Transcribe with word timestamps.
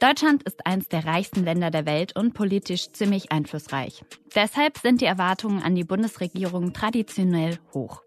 Deutschland 0.00 0.44
ist 0.44 0.64
eins 0.64 0.88
der 0.88 1.04
reichsten 1.04 1.44
Länder 1.44 1.70
der 1.70 1.84
Welt 1.84 2.16
und 2.16 2.32
politisch 2.32 2.90
ziemlich 2.90 3.32
einflussreich. 3.32 4.02
Deshalb 4.34 4.78
sind 4.78 5.02
die 5.02 5.04
Erwartungen 5.04 5.62
an 5.62 5.74
die 5.74 5.84
Bundesregierung 5.84 6.72
traditionell 6.72 7.58
hoch. 7.74 8.02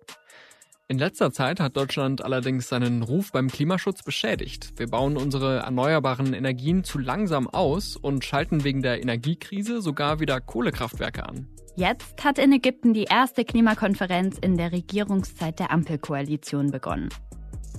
In 0.88 0.98
letzter 0.98 1.32
Zeit 1.32 1.60
hat 1.60 1.78
Deutschland 1.78 2.26
allerdings 2.26 2.68
seinen 2.68 3.04
Ruf 3.04 3.32
beim 3.32 3.48
Klimaschutz 3.48 4.02
beschädigt. 4.02 4.74
Wir 4.78 4.88
bauen 4.88 5.18
unsere 5.18 5.60
erneuerbaren 5.60 6.34
Energien 6.34 6.84
zu 6.84 6.98
langsam 6.98 7.48
aus 7.48 7.96
und 7.96 8.26
schalten 8.26 8.64
wegen 8.64 8.82
der 8.82 9.00
Energiekrise 9.00 9.80
sogar 9.80 10.20
wieder 10.20 10.42
Kohlekraftwerke 10.42 11.30
an. 11.30 11.48
Jetzt 11.76 12.24
hat 12.24 12.40
in 12.40 12.52
Ägypten 12.54 12.96
die 12.96 13.06
erste 13.06 13.46
Klimakonferenz 13.46 14.40
in 14.40 14.58
der 14.58 14.72
Regierungszeit 14.72 15.60
der 15.60 15.70
Ampelkoalition 15.70 16.72
begonnen. 16.72 17.10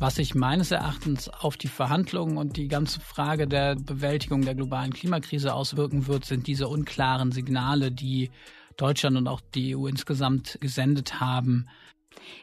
Was 0.01 0.17
sich 0.17 0.35
meines 0.35 0.71
Erachtens 0.73 1.29
auf 1.29 1.57
die 1.57 1.69
Verhandlungen 1.69 2.37
und 2.37 2.57
die 2.57 2.69
ganze 2.69 3.01
Frage 3.01 3.47
der 3.47 3.77
Bewältigung 3.77 4.43
der 4.43 4.55
globalen 4.55 4.93
Klimakrise 4.93 5.55
auswirken 5.55 6.09
wird, 6.09 6.25
sind 6.25 6.47
diese 6.47 6.69
unklaren 6.69 7.31
Signale, 7.31 7.93
die 7.93 8.31
Deutschland 8.77 9.17
und 9.17 9.29
auch 9.29 9.41
die 9.55 9.77
EU 9.77 9.87
insgesamt 9.87 10.59
gesendet 10.61 11.21
haben. 11.21 11.69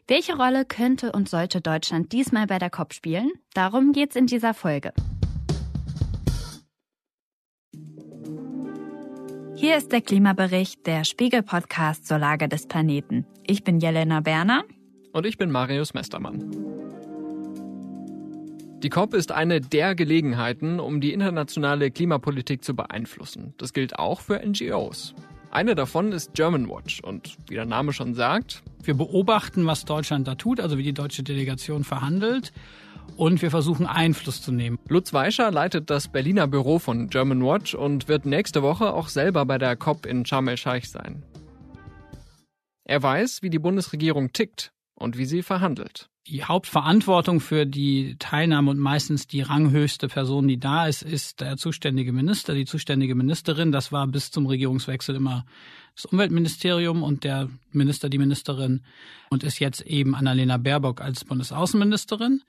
Welche 0.07 0.35
Rolle 0.35 0.65
könnte 0.65 1.11
und 1.11 1.29
sollte 1.29 1.61
Deutschland 1.61 2.13
diesmal 2.13 2.47
bei 2.47 2.57
der 2.57 2.69
COP 2.69 2.93
spielen? 2.93 3.31
Darum 3.53 3.91
geht's 3.91 4.15
in 4.15 4.27
dieser 4.27 4.53
Folge. 4.53 4.93
Hier 9.55 9.77
ist 9.77 9.91
der 9.91 10.01
Klimabericht 10.01 10.87
der 10.87 11.03
Spiegel-Podcast 11.03 12.07
zur 12.07 12.17
Lage 12.17 12.47
des 12.47 12.65
Planeten. 12.67 13.27
Ich 13.45 13.63
bin 13.63 13.79
Jelena 13.79 14.21
Berner. 14.21 14.63
Und 15.13 15.25
ich 15.25 15.37
bin 15.37 15.51
Marius 15.51 15.93
Mestermann. 15.93 16.70
Die 18.83 18.89
COP 18.89 19.13
ist 19.13 19.31
eine 19.31 19.61
der 19.61 19.93
Gelegenheiten, 19.93 20.79
um 20.79 21.01
die 21.01 21.13
internationale 21.13 21.91
Klimapolitik 21.91 22.63
zu 22.63 22.75
beeinflussen. 22.75 23.53
Das 23.59 23.73
gilt 23.73 23.99
auch 23.99 24.21
für 24.21 24.41
NGOs. 24.43 25.13
Eine 25.51 25.75
davon 25.75 26.11
ist 26.11 26.33
Germanwatch 26.33 26.99
und 27.01 27.37
wie 27.47 27.53
der 27.53 27.67
Name 27.67 27.93
schon 27.93 28.15
sagt, 28.15 28.63
wir 28.81 28.95
beobachten, 28.95 29.67
was 29.67 29.85
Deutschland 29.85 30.27
da 30.27 30.33
tut, 30.33 30.59
also 30.59 30.79
wie 30.79 30.83
die 30.83 30.93
deutsche 30.93 31.21
Delegation 31.21 31.83
verhandelt 31.83 32.53
und 33.17 33.43
wir 33.43 33.51
versuchen 33.51 33.85
Einfluss 33.85 34.41
zu 34.41 34.51
nehmen. 34.51 34.79
Lutz 34.87 35.13
Weischer 35.13 35.51
leitet 35.51 35.91
das 35.91 36.07
Berliner 36.07 36.47
Büro 36.47 36.79
von 36.79 37.07
Germanwatch 37.07 37.75
und 37.75 38.07
wird 38.07 38.25
nächste 38.25 38.63
Woche 38.63 38.93
auch 38.93 39.09
selber 39.09 39.45
bei 39.45 39.59
der 39.59 39.75
COP 39.75 40.07
in 40.07 40.25
Sharm 40.25 40.47
el-Sheikh 40.47 40.87
sein. 40.87 41.23
Er 42.85 43.03
weiß, 43.03 43.43
wie 43.43 43.51
die 43.51 43.59
Bundesregierung 43.59 44.33
tickt 44.33 44.73
und 44.95 45.19
wie 45.19 45.25
sie 45.25 45.43
verhandelt 45.43 46.10
die 46.27 46.43
Hauptverantwortung 46.43 47.39
für 47.39 47.65
die 47.65 48.15
Teilnahme 48.19 48.71
und 48.71 48.79
meistens 48.79 49.27
die 49.27 49.41
ranghöchste 49.41 50.07
Person, 50.07 50.47
die 50.47 50.59
da 50.59 50.87
ist, 50.87 51.01
ist 51.01 51.41
der 51.41 51.57
zuständige 51.57 52.13
Minister, 52.13 52.53
die 52.53 52.65
zuständige 52.65 53.15
Ministerin. 53.15 53.71
Das 53.71 53.91
war 53.91 54.05
bis 54.07 54.29
zum 54.29 54.45
Regierungswechsel 54.45 55.15
immer 55.15 55.45
das 55.95 56.05
Umweltministerium 56.05 57.03
und 57.03 57.23
der 57.23 57.49
Minister, 57.71 58.07
die 58.07 58.19
Ministerin 58.19 58.83
und 59.29 59.43
ist 59.43 59.59
jetzt 59.59 59.81
eben 59.81 60.15
Annalena 60.15 60.57
Baerbock 60.57 61.01
als 61.01 61.25
Bundesaußenministerin. 61.25 62.43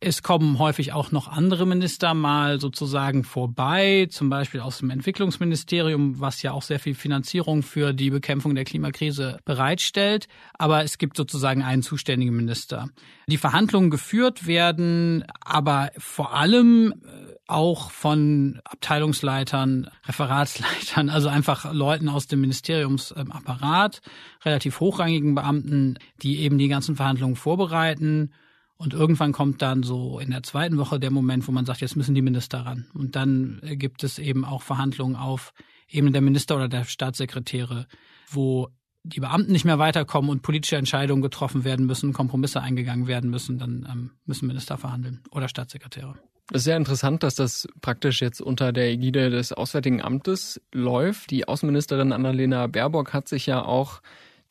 Es 0.00 0.22
kommen 0.22 0.60
häufig 0.60 0.92
auch 0.92 1.10
noch 1.10 1.26
andere 1.26 1.66
Minister 1.66 2.14
mal 2.14 2.60
sozusagen 2.60 3.24
vorbei, 3.24 4.06
zum 4.08 4.30
Beispiel 4.30 4.60
aus 4.60 4.78
dem 4.78 4.90
Entwicklungsministerium, 4.90 6.20
was 6.20 6.40
ja 6.42 6.52
auch 6.52 6.62
sehr 6.62 6.78
viel 6.78 6.94
Finanzierung 6.94 7.64
für 7.64 7.92
die 7.92 8.10
Bekämpfung 8.10 8.54
der 8.54 8.64
Klimakrise 8.64 9.38
bereitstellt. 9.44 10.28
Aber 10.56 10.84
es 10.84 10.98
gibt 10.98 11.16
sozusagen 11.16 11.64
einen 11.64 11.82
zuständigen 11.82 12.36
Minister. 12.36 12.90
Die 13.26 13.38
Verhandlungen 13.38 13.90
geführt 13.90 14.46
werden 14.46 15.24
aber 15.40 15.90
vor 15.98 16.32
allem 16.32 16.92
äh, 16.92 17.34
auch 17.48 17.90
von 17.90 18.60
Abteilungsleitern, 18.62 19.90
Referatsleitern, 20.06 21.10
also 21.10 21.26
einfach 21.26 21.72
Leuten 21.72 22.08
aus 22.08 22.28
dem 22.28 22.40
Ministeriumsapparat, 22.42 24.00
relativ 24.44 24.78
hochrangigen 24.78 25.34
Beamten, 25.34 25.98
die 26.22 26.38
eben 26.38 26.56
die 26.56 26.68
ganzen 26.68 26.94
Verhandlungen 26.94 27.34
vorbereiten 27.34 28.30
und 28.78 28.94
irgendwann 28.94 29.32
kommt 29.32 29.60
dann 29.60 29.82
so 29.82 30.20
in 30.20 30.30
der 30.30 30.44
zweiten 30.44 30.78
Woche 30.78 31.00
der 31.00 31.10
Moment, 31.10 31.46
wo 31.48 31.52
man 31.52 31.66
sagt, 31.66 31.80
jetzt 31.80 31.96
müssen 31.96 32.14
die 32.14 32.22
Minister 32.22 32.60
ran. 32.60 32.86
Und 32.94 33.16
dann 33.16 33.60
gibt 33.62 34.04
es 34.04 34.20
eben 34.20 34.44
auch 34.44 34.62
Verhandlungen 34.62 35.16
auf 35.16 35.52
Ebene 35.88 36.12
der 36.12 36.22
Minister 36.22 36.54
oder 36.54 36.68
der 36.68 36.84
Staatssekretäre, 36.84 37.86
wo 38.30 38.68
die 39.02 39.20
Beamten 39.20 39.50
nicht 39.50 39.64
mehr 39.64 39.80
weiterkommen 39.80 40.30
und 40.30 40.42
politische 40.42 40.76
Entscheidungen 40.76 41.22
getroffen 41.22 41.64
werden 41.64 41.86
müssen, 41.86 42.12
Kompromisse 42.12 42.60
eingegangen 42.60 43.08
werden 43.08 43.30
müssen, 43.30 43.58
dann 43.58 43.88
ähm, 43.90 44.10
müssen 44.26 44.46
Minister 44.46 44.78
verhandeln 44.78 45.22
oder 45.30 45.48
Staatssekretäre. 45.48 46.14
Es 46.50 46.58
ist 46.58 46.64
sehr 46.64 46.76
interessant, 46.76 47.22
dass 47.22 47.34
das 47.34 47.66
praktisch 47.80 48.22
jetzt 48.22 48.40
unter 48.40 48.72
der 48.72 48.90
Ägide 48.90 49.30
des 49.30 49.52
Auswärtigen 49.52 50.02
Amtes 50.02 50.60
läuft. 50.72 51.30
Die 51.30 51.48
Außenministerin 51.48 52.12
Annalena 52.12 52.66
Baerbock 52.68 53.12
hat 53.12 53.28
sich 53.28 53.46
ja 53.46 53.62
auch 53.62 54.00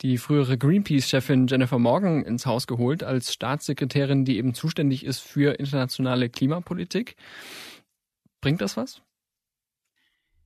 die 0.01 0.17
frühere 0.17 0.57
Greenpeace-Chefin 0.57 1.47
Jennifer 1.47 1.79
Morgan 1.79 2.23
ins 2.23 2.45
Haus 2.45 2.67
geholt 2.67 3.03
als 3.03 3.33
Staatssekretärin, 3.33 4.25
die 4.25 4.37
eben 4.37 4.53
zuständig 4.53 5.05
ist 5.05 5.19
für 5.19 5.59
internationale 5.59 6.29
Klimapolitik. 6.29 7.15
Bringt 8.41 8.61
das 8.61 8.77
was? 8.77 9.01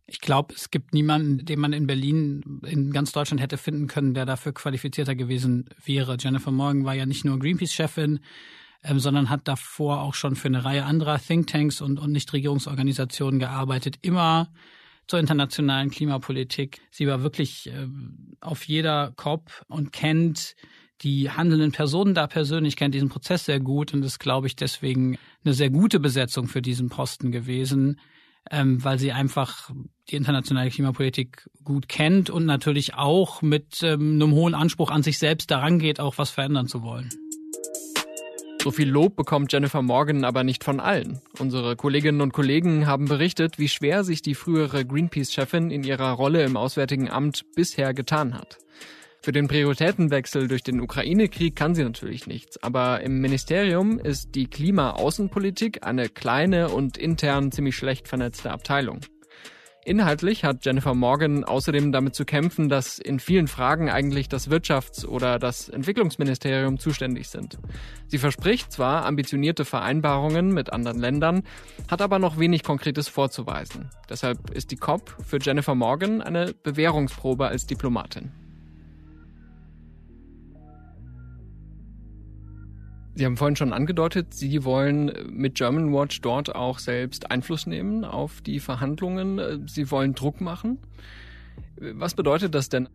Ich 0.06 0.20
glaube, 0.20 0.54
es 0.54 0.72
gibt 0.72 0.94
niemanden, 0.94 1.46
den 1.46 1.60
man 1.60 1.74
in 1.74 1.88
Berlin, 1.88 2.62
in 2.66 2.92
ganz 2.92 3.12
Deutschland 3.14 3.42
hätte 3.42 3.58
finden 3.58 3.88
können, 3.88 4.14
der 4.14 4.26
dafür 4.26 4.54
qualifizierter 4.54 5.16
gewesen 5.16 5.70
wäre. 5.86 6.18
Jennifer 6.20 6.52
Morgan 6.52 6.84
war 6.84 6.94
ja 6.94 7.06
nicht 7.06 7.24
nur 7.24 7.40
Greenpeace-Chefin, 7.40 8.20
ähm, 8.84 9.00
sondern 9.00 9.30
hat 9.30 9.48
davor 9.48 10.02
auch 10.02 10.14
schon 10.14 10.36
für 10.36 10.48
eine 10.48 10.66
Reihe 10.66 10.86
anderer 10.86 11.20
Thinktanks 11.20 11.82
und, 11.82 12.00
und 12.00 12.12
Nichtregierungsorganisationen 12.12 13.40
gearbeitet. 13.40 14.00
Immer 14.02 14.52
zur 15.12 15.20
internationalen 15.20 15.90
Klimapolitik. 15.90 16.80
Sie 16.90 17.06
war 17.06 17.22
wirklich 17.22 17.68
äh, 17.68 17.88
auf 18.40 18.64
jeder 18.64 19.12
COP 19.18 19.52
und 19.68 19.92
kennt 19.92 20.56
die 21.02 21.30
handelnden 21.30 21.74
Personen 21.74 22.14
da 22.14 22.28
persönlich, 22.28 22.78
kennt 22.78 22.96
diesen 22.96 23.10
Prozess 23.10 23.44
sehr 23.44 23.60
gut 23.60 23.94
und 23.94 24.04
ist, 24.04 24.20
glaube 24.20 24.48
ich, 24.48 24.56
deswegen 24.56 25.18
eine 25.44 25.54
sehr 25.54 25.70
gute 25.70 26.00
Besetzung 26.00 26.48
für 26.48 26.62
diesen 26.62 26.88
Posten 26.88 27.34
gewesen, 27.34 28.00
ähm, 28.50 28.82
weil 28.86 29.00
sie 29.00 29.12
einfach 29.12 29.70
die 30.10 30.16
internationale 30.16 30.70
Klimapolitik 30.70 31.50
gut 31.62 31.90
kennt 31.90 32.30
und 32.30 32.46
natürlich 32.46 32.94
auch 32.94 33.42
mit 33.42 33.84
ähm, 33.84 34.14
einem 34.14 34.32
hohen 34.32 34.56
Anspruch 34.56 34.92
an 34.92 35.04
sich 35.04 35.20
selbst 35.20 35.52
daran 35.52 35.78
geht, 35.78 36.00
auch 36.00 36.20
was 36.20 36.30
verändern 36.30 36.68
zu 36.68 36.84
wollen. 36.84 37.10
So 38.64 38.70
viel 38.70 38.92
Lob 38.92 39.16
bekommt 39.16 39.52
Jennifer 39.52 39.82
Morgan 39.82 40.24
aber 40.24 40.44
nicht 40.44 40.64
von 40.64 40.80
allen. 40.80 41.20
Unsere 41.40 41.76
Kolleginnen 41.76 42.22
und 42.22 42.32
Kollegen 42.32 42.86
haben 42.86 43.06
berichtet, 43.06 43.58
wie 43.58 43.68
schwer 43.68 44.04
sich 44.04 44.22
die 44.22 44.36
frühere 44.36 44.86
Greenpeace-Chefin 44.86 45.72
in 45.72 45.84
ihrer 45.84 46.12
Rolle 46.12 46.44
im 46.44 46.56
Auswärtigen 46.56 47.10
Amt 47.10 47.44
bisher 47.56 47.96
getan 47.96 48.36
hat. 48.36 48.60
Für 49.24 49.32
den 49.32 49.48
Prioritätenwechsel 49.48 50.48
durch 50.48 50.62
den 50.62 50.80
Ukraine-Krieg 50.80 51.56
kann 51.56 51.74
sie 51.74 51.84
natürlich 51.84 52.28
nichts, 52.28 52.62
aber 52.62 53.02
im 53.02 53.20
Ministerium 53.20 53.98
ist 53.98 54.36
die 54.36 54.46
Klima-Außenpolitik 54.46 55.84
eine 55.84 56.08
kleine 56.08 56.70
und 56.70 57.00
intern 57.00 57.52
ziemlich 57.52 57.76
schlecht 57.76 58.08
vernetzte 58.08 58.52
Abteilung. 58.52 59.02
Inhaltlich 59.84 60.44
hat 60.44 60.64
Jennifer 60.64 60.94
Morgan 60.94 61.44
außerdem 61.44 61.92
damit 61.92 62.14
zu 62.14 62.24
kämpfen, 62.24 62.69
dass 62.69 63.00
in 63.00 63.19
vielen 63.19 63.47
Fragen 63.47 63.90
eigentlich 63.90 64.30
das 64.30 64.50
Wirtschafts- 64.50 65.06
oder 65.06 65.40
das 65.40 65.69
Entwicklungsministerium 65.69 66.78
zuständig 66.78 67.30
sind. 67.30 67.58
Sie 68.06 68.20
verspricht 68.20 68.72
zwar 68.72 69.06
ambitionierte 69.06 69.66
Vereinbarungen 69.66 70.53
mit 70.53 70.72
anderen 70.72 71.00
Ländern, 71.00 71.44
hat 71.90 72.02
aber 72.02 72.20
noch 72.20 72.38
wenig 72.38 72.64
Konkretes 72.64 73.08
vorzuweisen. 73.08 73.90
Deshalb 74.08 74.52
ist 74.52 74.70
die 74.70 74.78
COP 74.78 75.16
für 75.25 75.40
Jennifer 75.41 75.74
Morgan 75.74 76.22
eine 76.22 76.53
Bewährungsprobe 76.53 77.47
als 77.47 77.66
Diplomatin. 77.66 78.41
Sie 83.22 83.26
haben 83.28 83.38
vorhin 83.38 83.56
schon 83.56 83.72
angedeutet, 83.72 84.34
Sie 84.34 84.64
wollen 84.64 85.12
mit 85.29 85.53
German 85.53 85.94
Watch 85.94 86.22
dort 86.22 86.56
auch 86.56 86.79
selbst 86.79 87.29
Einfluss 87.29 87.68
nehmen 87.68 88.03
auf 88.03 88.41
die 88.41 88.59
Verhandlungen. 88.59 89.68
Sie 89.68 89.91
wollen 89.91 90.16
Druck 90.16 90.41
machen. 90.41 90.79
Was 91.76 92.16
bedeutet 92.16 92.56
das 92.56 92.70
denn? 92.70 92.90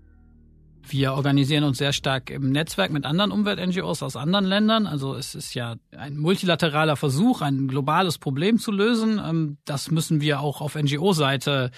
Wir 0.83 1.13
organisieren 1.13 1.63
uns 1.63 1.79
sehr 1.79 1.93
stark 1.93 2.31
im 2.31 2.51
Netzwerk 2.51 2.91
mit 2.91 3.07
anderen 3.07 3.31
Umwelt-NGOs 3.31 4.03
aus 4.03 4.17
anderen 4.17 4.47
Ländern. 4.47 4.89
Also 4.89 5.15
es 5.15 5.37
ist 5.37 5.55
ja 5.55 5.77
ein 5.97 6.17
multilateraler 6.17 6.97
Versuch, 6.97 7.41
ein 7.41 7.69
globales 7.69 8.19
Problem 8.19 8.59
zu 8.59 8.73
lösen. 8.73 9.21
Ähm, 9.25 9.59
das 9.65 9.93
müssen 9.93 10.21
wir 10.21 10.41
auch 10.41 10.61
auf 10.61 10.75
NGO-Seite 10.75 11.71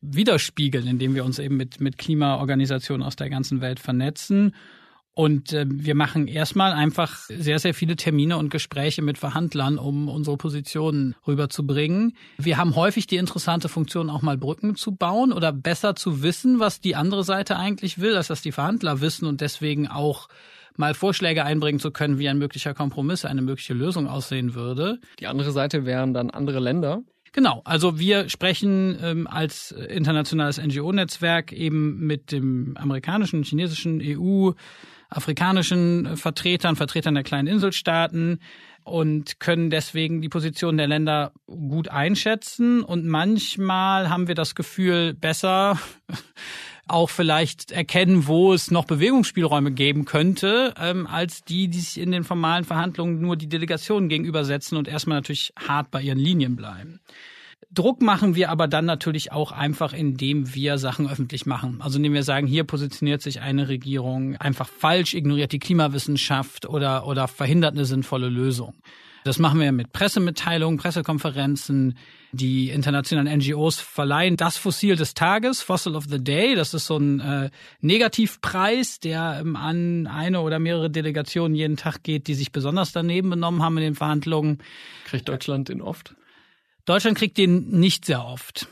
widerspiegeln, 0.00 0.86
indem 0.86 1.16
wir 1.16 1.24
uns 1.24 1.40
eben 1.40 1.56
mit, 1.56 1.80
mit 1.80 1.98
Klimaorganisationen 1.98 3.04
aus 3.04 3.16
der 3.16 3.28
ganzen 3.28 3.60
Welt 3.60 3.80
vernetzen. 3.80 4.54
Und 5.14 5.52
äh, 5.52 5.66
wir 5.68 5.94
machen 5.94 6.26
erstmal 6.26 6.72
einfach 6.72 7.16
sehr, 7.28 7.58
sehr 7.58 7.74
viele 7.74 7.96
Termine 7.96 8.38
und 8.38 8.50
Gespräche 8.50 9.02
mit 9.02 9.18
Verhandlern, 9.18 9.76
um 9.78 10.08
unsere 10.08 10.38
Positionen 10.38 11.14
rüberzubringen. 11.26 12.16
Wir 12.38 12.56
haben 12.56 12.76
häufig 12.76 13.06
die 13.06 13.16
interessante 13.16 13.68
Funktion, 13.68 14.08
auch 14.08 14.22
mal 14.22 14.38
Brücken 14.38 14.74
zu 14.74 14.92
bauen 14.92 15.32
oder 15.32 15.52
besser 15.52 15.94
zu 15.94 16.22
wissen, 16.22 16.60
was 16.60 16.80
die 16.80 16.96
andere 16.96 17.24
Seite 17.24 17.56
eigentlich 17.56 18.00
will, 18.00 18.16
als 18.16 18.28
dass 18.28 18.40
die 18.40 18.52
Verhandler 18.52 19.02
wissen 19.02 19.26
und 19.26 19.42
deswegen 19.42 19.86
auch 19.86 20.28
mal 20.76 20.94
Vorschläge 20.94 21.44
einbringen 21.44 21.78
zu 21.78 21.90
können, 21.90 22.18
wie 22.18 22.30
ein 22.30 22.38
möglicher 22.38 22.72
Kompromiss, 22.72 23.26
eine 23.26 23.42
mögliche 23.42 23.74
Lösung 23.74 24.08
aussehen 24.08 24.54
würde. 24.54 24.98
Die 25.18 25.26
andere 25.26 25.52
Seite 25.52 25.84
wären 25.84 26.14
dann 26.14 26.30
andere 26.30 26.60
Länder. 26.60 27.02
Genau, 27.32 27.62
also 27.64 27.98
wir 27.98 28.28
sprechen 28.28 28.98
ähm, 29.02 29.26
als 29.26 29.72
internationales 29.72 30.58
NGO-Netzwerk 30.58 31.52
eben 31.52 32.06
mit 32.06 32.30
dem 32.30 32.76
amerikanischen, 32.76 33.42
chinesischen, 33.42 34.02
EU, 34.02 34.52
afrikanischen 35.16 36.16
Vertretern, 36.16 36.76
Vertretern 36.76 37.14
der 37.14 37.22
kleinen 37.22 37.48
Inselstaaten 37.48 38.40
und 38.84 39.38
können 39.38 39.70
deswegen 39.70 40.22
die 40.22 40.28
Position 40.28 40.76
der 40.76 40.88
Länder 40.88 41.32
gut 41.46 41.88
einschätzen. 41.88 42.82
Und 42.82 43.06
manchmal 43.06 44.10
haben 44.10 44.28
wir 44.28 44.34
das 44.34 44.54
Gefühl, 44.54 45.14
besser 45.14 45.78
auch 46.88 47.10
vielleicht 47.10 47.70
erkennen, 47.70 48.26
wo 48.26 48.52
es 48.52 48.70
noch 48.70 48.84
Bewegungsspielräume 48.84 49.70
geben 49.70 50.04
könnte, 50.04 50.74
ähm, 50.78 51.06
als 51.06 51.42
die, 51.42 51.68
die 51.68 51.80
sich 51.80 52.02
in 52.02 52.10
den 52.10 52.24
formalen 52.24 52.64
Verhandlungen 52.64 53.20
nur 53.20 53.36
die 53.36 53.48
Delegationen 53.48 54.08
gegenübersetzen 54.08 54.76
und 54.76 54.88
erstmal 54.88 55.18
natürlich 55.18 55.52
hart 55.56 55.90
bei 55.90 56.02
ihren 56.02 56.18
Linien 56.18 56.56
bleiben. 56.56 57.00
Druck 57.74 58.02
machen 58.02 58.34
wir 58.34 58.50
aber 58.50 58.68
dann 58.68 58.84
natürlich 58.84 59.32
auch 59.32 59.50
einfach, 59.50 59.94
indem 59.94 60.54
wir 60.54 60.76
Sachen 60.76 61.08
öffentlich 61.08 61.46
machen. 61.46 61.78
Also 61.80 61.96
indem 61.96 62.12
wir 62.12 62.22
sagen, 62.22 62.46
hier 62.46 62.64
positioniert 62.64 63.22
sich 63.22 63.40
eine 63.40 63.68
Regierung 63.68 64.36
einfach 64.36 64.68
falsch, 64.68 65.14
ignoriert 65.14 65.52
die 65.52 65.58
Klimawissenschaft 65.58 66.68
oder, 66.68 67.06
oder 67.06 67.28
verhindert 67.28 67.74
eine 67.74 67.86
sinnvolle 67.86 68.28
Lösung. 68.28 68.74
Das 69.24 69.38
machen 69.38 69.60
wir 69.60 69.70
mit 69.72 69.92
Pressemitteilungen, 69.92 70.78
Pressekonferenzen. 70.78 71.96
Die 72.32 72.70
internationalen 72.70 73.38
NGOs 73.38 73.78
verleihen 73.78 74.36
das 74.36 74.56
Fossil 74.56 74.96
des 74.96 75.14
Tages, 75.14 75.62
Fossil 75.62 75.94
of 75.94 76.06
the 76.08 76.22
Day. 76.22 76.54
Das 76.56 76.74
ist 76.74 76.86
so 76.86 76.96
ein 76.96 77.20
äh, 77.20 77.50
Negativpreis, 77.80 78.98
der 79.00 79.38
ähm, 79.40 79.54
an 79.54 80.08
eine 80.08 80.40
oder 80.40 80.58
mehrere 80.58 80.90
Delegationen 80.90 81.54
jeden 81.54 81.76
Tag 81.76 82.02
geht, 82.02 82.26
die 82.26 82.34
sich 82.34 82.50
besonders 82.50 82.92
daneben 82.92 83.30
benommen 83.30 83.62
haben 83.62 83.76
in 83.78 83.84
den 83.84 83.94
Verhandlungen. 83.94 84.58
Kriegt 85.04 85.28
Deutschland 85.28 85.68
den 85.68 85.80
oft? 85.82 86.14
Deutschland 86.84 87.16
kriegt 87.16 87.38
den 87.38 87.68
nicht 87.68 88.04
sehr 88.04 88.24
oft. 88.24 88.68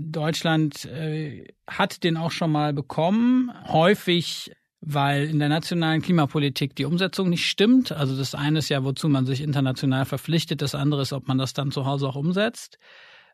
Deutschland 0.00 0.84
äh, 0.86 1.46
hat 1.66 2.02
den 2.04 2.16
auch 2.16 2.30
schon 2.30 2.50
mal 2.52 2.72
bekommen, 2.72 3.52
häufig 3.68 4.50
weil 4.86 5.24
in 5.30 5.38
der 5.38 5.48
nationalen 5.48 6.02
Klimapolitik 6.02 6.76
die 6.76 6.84
Umsetzung 6.84 7.30
nicht 7.30 7.46
stimmt. 7.46 7.90
Also 7.92 8.16
das 8.16 8.34
eine 8.34 8.58
ist 8.58 8.68
ja, 8.68 8.84
wozu 8.84 9.08
man 9.08 9.24
sich 9.24 9.40
international 9.40 10.04
verpflichtet, 10.04 10.60
das 10.60 10.74
andere 10.74 11.02
ist, 11.02 11.12
ob 11.12 11.26
man 11.26 11.38
das 11.38 11.54
dann 11.54 11.70
zu 11.70 11.86
Hause 11.86 12.08
auch 12.08 12.16
umsetzt. 12.16 12.78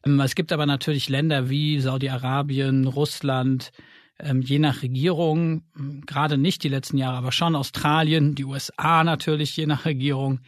Ähm, 0.06 0.21
es 0.21 0.35
gibt 0.35 0.53
aber 0.53 0.67
natürlich 0.67 1.09
Länder 1.09 1.50
wie 1.50 1.81
Saudi-Arabien, 1.81 2.87
Russland, 2.87 3.73
ähm, 4.21 4.43
je 4.43 4.59
nach 4.59 4.82
Regierung, 4.82 5.65
gerade 6.06 6.38
nicht 6.38 6.62
die 6.62 6.69
letzten 6.69 6.99
Jahre, 6.99 7.17
aber 7.17 7.32
schon 7.32 7.56
Australien, 7.56 8.35
die 8.35 8.44
USA 8.44 9.03
natürlich, 9.03 9.56
je 9.56 9.67
nach 9.67 9.85
Regierung, 9.85 10.41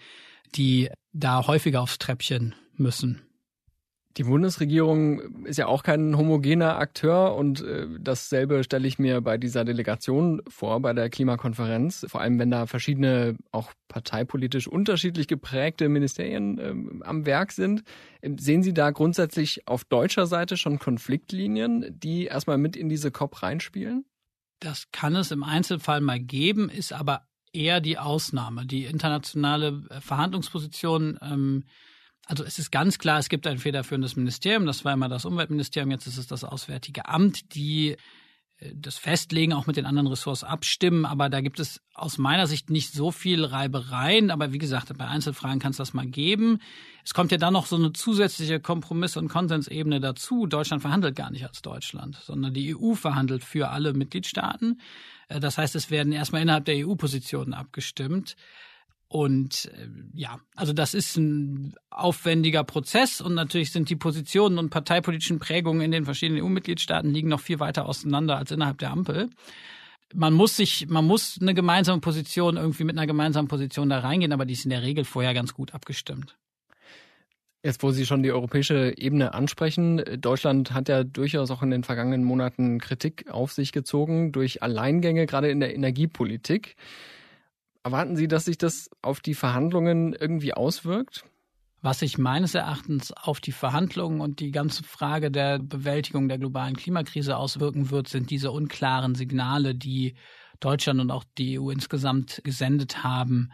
die 0.55 0.89
da 1.13 1.47
häufiger 1.47 1.81
aufs 1.81 1.99
Treppchen 1.99 2.55
müssen. 2.77 3.23
Die 4.19 4.25
Bundesregierung 4.25 5.45
ist 5.47 5.57
ja 5.57 5.67
auch 5.67 5.83
kein 5.83 6.17
homogener 6.17 6.77
Akteur 6.77 7.35
und 7.35 7.63
äh, 7.63 7.87
dasselbe 7.99 8.63
stelle 8.63 8.87
ich 8.87 8.99
mir 8.99 9.23
bei 9.23 9.39
dieser 9.39 9.65
Delegation 9.65 10.43
vor, 10.49 10.81
bei 10.81 10.93
der 10.93 11.09
Klimakonferenz, 11.09 12.05
vor 12.09 12.21
allem 12.21 12.39
wenn 12.39 12.51
da 12.51 12.67
verschiedene, 12.67 13.37
auch 13.53 13.73
parteipolitisch 13.89 14.69
unterschiedlich 14.69 15.29
geprägte 15.29 15.89
Ministerien 15.89 16.59
äh, 16.59 17.05
am 17.05 17.25
Werk 17.25 17.53
sind. 17.53 17.85
Sehen 18.37 18.63
Sie 18.63 18.75
da 18.75 18.91
grundsätzlich 18.91 19.67
auf 19.67 19.85
deutscher 19.85 20.27
Seite 20.27 20.57
schon 20.59 20.79
Konfliktlinien, 20.79 21.99
die 21.99 22.27
erstmal 22.27 22.59
mit 22.59 22.77
in 22.77 22.91
diese 22.91 23.11
COP 23.11 23.43
reinspielen? 23.43 24.05
Das 24.61 24.93
kann 24.93 25.17
es 25.17 25.31
im 25.31 25.43
Einzelfall 25.43 26.01
mal 26.03 26.21
geben, 26.21 26.69
ist 26.69 26.93
aber 26.93 27.27
eher 27.53 27.81
die 27.81 27.99
Ausnahme. 27.99 28.67
Die 28.67 28.85
internationale 28.85 29.85
äh, 29.89 30.01
Verhandlungsposition 30.01 31.19
ähm, 31.23 31.65
also 32.27 32.45
es 32.45 32.59
ist 32.59 32.71
ganz 32.71 32.99
klar, 32.99 33.19
es 33.19 33.29
gibt 33.29 33.47
ein 33.47 33.59
federführendes 33.59 34.17
Ministerium, 34.17 34.67
das 34.67 34.85
war 34.85 34.93
immer 34.93 35.09
das 35.09 35.25
Umweltministerium, 35.25 35.91
jetzt 35.91 36.07
ist 36.07 36.19
es 36.19 36.27
das 36.27 36.45
Auswärtige 36.45 37.09
Amt, 37.09 37.55
die 37.55 37.97
äh, 38.63 38.73
das 38.75 38.97
festlegen, 38.97 39.53
auch 39.53 39.67
mit 39.67 39.77
den 39.77 39.87
anderen 39.87 40.07
Ressorts 40.07 40.45
abstimmen. 40.45 41.05
Aber 41.05 41.29
da 41.29 41.41
gibt 41.41 41.61
es 41.61 41.81
aus 41.95 42.19
meiner 42.19 42.47
Sicht 42.47 42.71
nicht 42.71 42.93
so 42.93 43.11
viel 43.11 43.45
Reibereien. 43.45 44.31
Aber 44.31 44.53
wie 44.53 44.59
gesagt, 44.59 44.97
bei 44.97 45.07
Einzelfragen 45.07 45.59
kann 45.59 45.73
es 45.73 45.77
das 45.77 45.95
mal 45.95 46.07
geben. 46.07 46.61
Es 47.05 47.15
kommt 47.15 47.33
ja 47.33 47.39
dann 47.39 47.53
noch 47.53 47.67
so 47.67 47.77
eine 47.77 47.93
zusätzliche 47.93 48.61
Kompromiss- 48.61 49.17
und 49.17 49.29
Konsensebene 49.29 50.01
dazu. 50.01 50.47
Deutschland 50.47 50.83
verhandelt 50.83 51.17
gar 51.17 51.31
nicht 51.31 51.47
als 51.47 51.63
Deutschland, 51.63 52.17
sondern 52.23 52.55
die 52.55 52.77
EU 52.77 52.95
verhandelt 52.95 53.45
für 53.45 53.71
alle 53.71 53.93
Mitgliedstaaten. 53.93 54.81
Äh, 55.29 55.41
das 55.41 55.59
heißt, 55.59 55.75
es 55.75 55.91
werden 55.91 56.13
erstmal 56.13 56.43
innerhalb 56.43 56.65
der 56.65 56.87
EU-Positionen 56.87 57.55
abgestimmt. 57.55 58.37
Und 59.13 59.71
äh, 59.75 59.89
ja, 60.15 60.41
also 60.57 60.73
das 60.73 60.95
ist 60.95 61.19
ein 61.19 61.75
aufwendiger 61.91 62.65
Prozess 62.65 63.21
und 63.21 63.35
natürlich 63.35 63.71
sind 63.71 63.91
die 63.91 63.97
Positionen 63.97 64.57
und 64.57 64.71
parteipolitischen 64.71 65.39
Prägungen 65.39 65.83
in 65.83 65.91
den 65.91 66.07
verschiedenen 66.07 66.43
EU-Mitgliedstaaten 66.43 67.11
liegen 67.11 67.29
noch 67.29 67.41
viel 67.41 67.61
weiter 67.61 67.85
auseinander 67.85 68.39
als 68.39 68.53
innerhalb 68.53 68.79
der 68.79 68.91
Ampel. 68.91 69.29
Man 70.15 70.33
muss 70.33 70.57
sich, 70.57 70.89
man 70.89 71.07
muss 71.07 71.37
eine 71.39 71.53
gemeinsame 71.53 72.01
Position 72.01 72.57
irgendwie 72.57 72.85
mit 72.85 72.97
einer 72.97 73.07
gemeinsamen 73.07 73.49
Position 73.49 73.91
da 73.91 73.99
reingehen, 73.99 74.33
aber 74.33 74.47
die 74.47 74.55
ist 74.55 74.65
in 74.65 74.71
der 74.71 74.83
Regel 74.83 75.05
vorher 75.05 75.35
ganz 75.35 75.53
gut 75.53 75.75
abgestimmt. 75.75 76.39
Jetzt, 77.63 77.83
wo 77.83 77.91
Sie 77.91 78.07
schon 78.07 78.23
die 78.23 78.33
europäische 78.33 78.95
Ebene 78.97 79.35
ansprechen, 79.35 80.03
Deutschland 80.23 80.73
hat 80.73 80.89
ja 80.89 81.05
durchaus 81.05 81.51
auch 81.51 81.63
in 81.63 81.71
den 81.71 81.85
vergangenen 81.85 82.25
Monaten 82.25 82.79
Kritik 82.79 83.31
auf 83.31 83.53
sich 83.53 83.73
gezogen 83.73 84.33
durch 84.33 84.63
Alleingänge, 84.63 85.27
gerade 85.27 85.51
in 85.51 85.61
der 85.61 85.75
Energiepolitik. 85.75 86.77
Erwarten 87.85 88.17
Sie, 88.17 88.29
dass 88.29 88.45
sich 88.45 88.59
das 88.59 88.91
auf 89.03 89.21
die 89.21 89.35
Verhandlungen 89.35 90.13
irgendwie 90.13 90.55
auswirkt? 90.55 91.25
Was 91.81 91.99
sich 91.99 92.17
meines 92.17 92.55
Erachtens 92.55 93.11
auf 93.13 93.41
die 93.41 93.51
Verhandlungen 93.51 94.21
und 94.21 94.39
die 94.39 94.53
ganze 94.53 94.85
Frage 94.85 95.33
der 95.33 95.59
Bewältigung 95.59 96.29
der 96.29 96.39
globalen 96.39 96.77
Klimakrise 96.77 97.37
auswirken 97.37 97.91
wird, 97.91 98.07
sind 98.07 98.31
diese 98.31 98.53
unklaren 98.53 99.17
Signale, 99.17 99.75
die 99.75 100.15
Deutschland 100.61 101.01
und 101.01 101.11
auch 101.11 101.25
die 101.39 101.59
EU 101.59 101.71
insgesamt 101.71 102.41
gesendet 102.45 103.03
haben. 103.03 103.51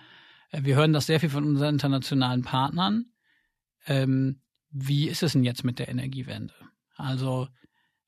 Äh, 0.50 0.64
wir 0.64 0.76
hören 0.76 0.92
das 0.92 1.06
sehr 1.06 1.20
viel 1.20 1.30
von 1.30 1.44
unseren 1.44 1.76
internationalen 1.76 2.42
Partnern. 2.42 3.06
Ähm, 3.86 4.42
wie 4.70 5.08
ist 5.08 5.22
es 5.22 5.32
denn 5.32 5.44
jetzt 5.44 5.64
mit 5.64 5.78
der 5.78 5.88
Energiewende? 5.88 6.52
Also 6.96 7.48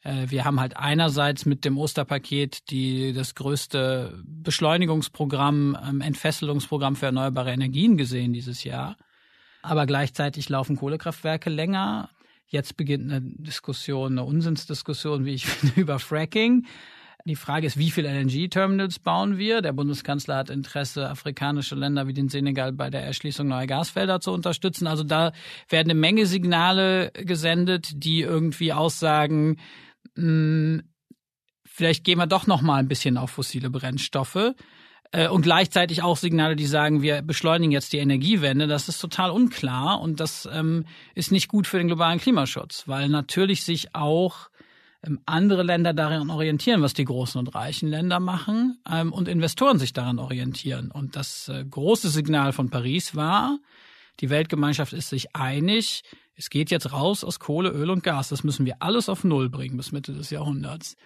wir 0.02 0.44
haben 0.46 0.60
halt 0.60 0.76
einerseits 0.76 1.44
mit 1.44 1.64
dem 1.64 1.76
Osterpaket 1.76 2.70
die 2.70 3.12
das 3.12 3.34
größte 3.34 4.22
Beschleunigungsprogramm, 4.24 5.76
ähm, 5.86 6.00
Entfesselungsprogramm 6.00 6.96
für 6.96 7.06
erneuerbare 7.06 7.52
Energien 7.52 7.96
gesehen 7.98 8.32
dieses 8.32 8.64
Jahr. 8.64 8.96
Aber 9.62 9.84
gleichzeitig 9.84 10.48
laufen 10.48 10.76
Kohlekraftwerke 10.76 11.50
länger. 11.50 12.08
Jetzt 12.46 12.76
beginnt 12.76 13.12
eine 13.12 13.20
Diskussion, 13.20 14.12
eine 14.12 14.24
Unsinnsdiskussion, 14.24 15.24
wie 15.24 15.34
ich 15.34 15.46
finde, 15.46 15.80
über 15.80 15.98
Fracking. 15.98 16.66
Die 17.26 17.36
Frage 17.36 17.66
ist, 17.66 17.76
wie 17.76 17.90
viele 17.90 18.08
LNG-Terminals 18.08 18.98
bauen 18.98 19.36
wir? 19.36 19.60
Der 19.60 19.74
Bundeskanzler 19.74 20.36
hat 20.36 20.48
Interesse, 20.48 21.10
afrikanische 21.10 21.74
Länder 21.74 22.06
wie 22.06 22.14
den 22.14 22.30
Senegal 22.30 22.72
bei 22.72 22.88
der 22.88 23.02
Erschließung 23.02 23.46
neuer 23.48 23.66
Gasfelder 23.66 24.20
zu 24.20 24.32
unterstützen. 24.32 24.86
Also 24.86 25.04
da 25.04 25.32
werden 25.68 25.90
eine 25.90 26.00
Menge 26.00 26.24
Signale 26.24 27.10
gesendet, 27.12 27.90
die 28.02 28.22
irgendwie 28.22 28.72
aussagen, 28.72 29.58
mh, 30.14 30.82
vielleicht 31.64 32.04
gehen 32.04 32.18
wir 32.18 32.26
doch 32.26 32.46
noch 32.46 32.62
mal 32.62 32.76
ein 32.76 32.88
bisschen 32.88 33.16
auf 33.16 33.30
fossile 33.30 33.70
Brennstoffe 33.70 34.54
äh, 35.12 35.28
und 35.28 35.42
gleichzeitig 35.42 36.02
auch 36.02 36.16
Signale, 36.16 36.56
die 36.56 36.66
sagen, 36.66 37.02
wir 37.02 37.22
beschleunigen 37.22 37.72
jetzt 37.72 37.92
die 37.92 37.98
Energiewende. 37.98 38.66
Das 38.66 38.88
ist 38.88 38.98
total 38.98 39.30
unklar 39.30 40.00
und 40.00 40.20
das 40.20 40.48
ähm, 40.52 40.84
ist 41.14 41.32
nicht 41.32 41.48
gut 41.48 41.66
für 41.66 41.78
den 41.78 41.88
globalen 41.88 42.20
Klimaschutz, 42.20 42.84
weil 42.86 43.08
natürlich 43.08 43.64
sich 43.64 43.94
auch 43.94 44.50
ähm, 45.02 45.20
andere 45.26 45.62
Länder 45.62 45.94
daran 45.94 46.30
orientieren, 46.30 46.82
was 46.82 46.94
die 46.94 47.04
großen 47.04 47.38
und 47.38 47.54
reichen 47.54 47.88
Länder 47.88 48.20
machen 48.20 48.78
ähm, 48.90 49.12
und 49.12 49.28
Investoren 49.28 49.78
sich 49.78 49.92
daran 49.92 50.18
orientieren. 50.18 50.90
Und 50.90 51.16
das 51.16 51.48
äh, 51.48 51.64
große 51.64 52.10
Signal 52.10 52.52
von 52.52 52.70
Paris 52.70 53.14
war, 53.14 53.58
die 54.20 54.30
Weltgemeinschaft 54.30 54.92
ist 54.92 55.08
sich 55.08 55.34
einig, 55.34 56.02
es 56.34 56.48
geht 56.48 56.70
jetzt 56.70 56.92
raus 56.92 57.22
aus 57.22 57.38
Kohle, 57.38 57.70
Öl 57.70 57.90
und 57.90 58.02
Gas. 58.02 58.30
Das 58.30 58.44
müssen 58.44 58.64
wir 58.64 58.76
alles 58.80 59.10
auf 59.10 59.24
Null 59.24 59.50
bringen 59.50 59.76
bis 59.76 59.92
Mitte 59.92 60.14
des 60.14 60.30
Jahrhunderts. 60.30 60.96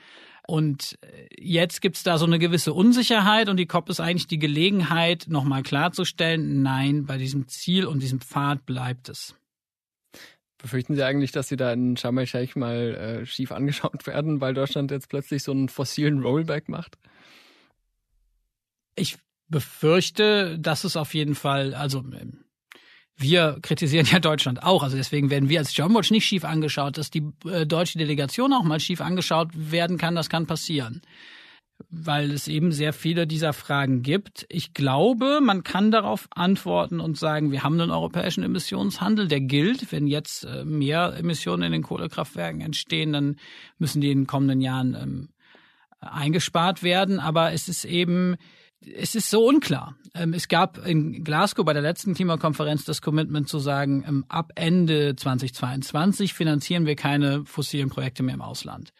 Und 0.47 0.99
äh, 1.00 1.26
jetzt 1.40 1.80
gibt's 1.80 2.02
da 2.02 2.18
so 2.18 2.26
eine 2.26 2.38
gewisse 2.38 2.73
Unsicherheit 2.73 3.49
und 3.49 3.56
die 3.56 3.66
COP 3.66 3.88
ist 3.88 4.00
eigentlich 4.00 4.26
die 4.26 4.38
Gelegenheit, 4.38 5.26
nochmal 5.28 5.62
klarzustellen, 5.62 6.62
nein, 6.62 7.06
bei 7.06 7.16
diesem 7.16 7.49
Ziel 7.49 7.87
und 7.87 8.00
diesem 8.00 8.21
Pfad 8.21 8.66
bleibt 8.66 9.09
es. 9.09 9.35
Befürchten 10.59 10.94
Sie 10.94 11.02
eigentlich, 11.02 11.33
dass 11.33 11.49
Sie 11.49 11.56
da 11.56 11.73
in 11.73 11.97
Sharm 11.97 12.18
el-Sheikh 12.18 12.59
mal 12.59 12.94
äh, 12.94 13.26
schief 13.26 13.52
angeschaut 13.52 14.06
werden, 14.06 14.40
weil 14.40 14.54
Deutschland 14.54 14.90
jetzt 14.90 15.09
plötzlich 15.09 15.42
so 15.42 15.52
einen 15.52 15.68
fossilen 15.68 16.23
Rollback 16.23 16.68
macht? 16.68 16.97
Ich 18.97 19.16
befürchte, 19.49 20.59
dass 20.59 20.85
es 20.85 20.97
auf 20.97 21.14
jeden 21.14 21.35
Fall, 21.35 21.75
also 21.75 21.99
ähm, 21.99 22.44
wir 23.16 23.59
kritisieren 23.62 24.06
ja 24.11 24.18
Deutschland 24.18 24.62
auch, 24.62 24.83
also 24.83 24.97
deswegen 24.97 25.30
werden 25.30 25.49
wir 25.49 25.61
als 25.61 25.76
John 25.76 25.94
Watch 25.94 26.11
nicht 26.11 26.26
schief 26.26 26.44
angeschaut, 26.44 26.99
dass 26.99 27.11
die 27.11 27.23
äh, 27.47 27.66
deutsche 27.66 27.99
Delegation 27.99 28.52
auch 28.52 28.64
mal 28.64 28.80
schief 28.80 29.00
angeschaut 29.00 29.50
werden 29.54 29.99
kann, 29.99 30.14
das 30.14 30.28
kann 30.28 30.47
passieren. 30.47 31.02
weil 31.90 32.30
es 32.33 32.49
eben 32.49 32.73
sehr 32.73 32.92
viele 32.92 33.26
dieser 33.26 33.52
Fragen 33.52 34.02
gibt. 34.02 34.47
Ich 34.49 34.75
glaube, 34.75 35.40
man 35.42 35.64
kann 35.64 35.90
darauf 35.90 36.28
antworten 36.35 37.00
und 37.00 37.18
sagen, 37.18 37.50
wir 37.50 37.62
haben 37.62 37.80
einen 37.80 37.90
europäischen 37.90 38.44
Emissionshandel, 38.44 39.28
der 39.28 39.40
gilt. 39.40 39.90
Wenn 39.92 40.06
jetzt 40.06 40.44
äh, 40.44 40.64
mehr 40.64 41.14
Emissionen 41.16 41.64
in 41.64 41.73
den 41.73 41.83
Kohlekraftwerken 41.83 42.61
entstehen, 42.61 43.12
dann 43.12 43.37
müssen 43.78 44.00
die 44.00 44.11
in 44.11 44.21
den 44.21 44.26
kommenden 44.26 44.61
Jahren 44.61 44.94
ähm, 44.94 45.28
eingespart 46.00 46.83
werden. 46.83 47.21
Aber 47.21 47.52
es 47.52 47.68
ist 47.68 47.85
eben, 47.85 48.37
es 48.97 49.14
ist 49.14 49.31
so 49.31 49.47
unklar. 49.47 49.97
Ähm, 50.14 50.33
es 50.33 50.49
gab 50.49 50.85
in 50.87 51.25
Glasgow 51.25 51.64
bei 51.64 51.73
der 51.73 51.83
letzten 51.83 52.14
Klimakonferenz 52.14 52.85
das 52.85 53.03
Commitment 53.03 53.49
zu 53.49 53.59
sagen, 53.59 54.05
ähm, 54.07 54.25
ab 54.29 54.53
Ende 54.55 55.17
2022 55.17 56.35
finanzieren 56.35 56.87
wir 56.87 56.97
keine 56.97 57.45
fossilen 57.45 57.91
Projekte 57.91 58.23
mehr 58.23 58.35
im 58.35 58.43
Ausland. 58.43 58.93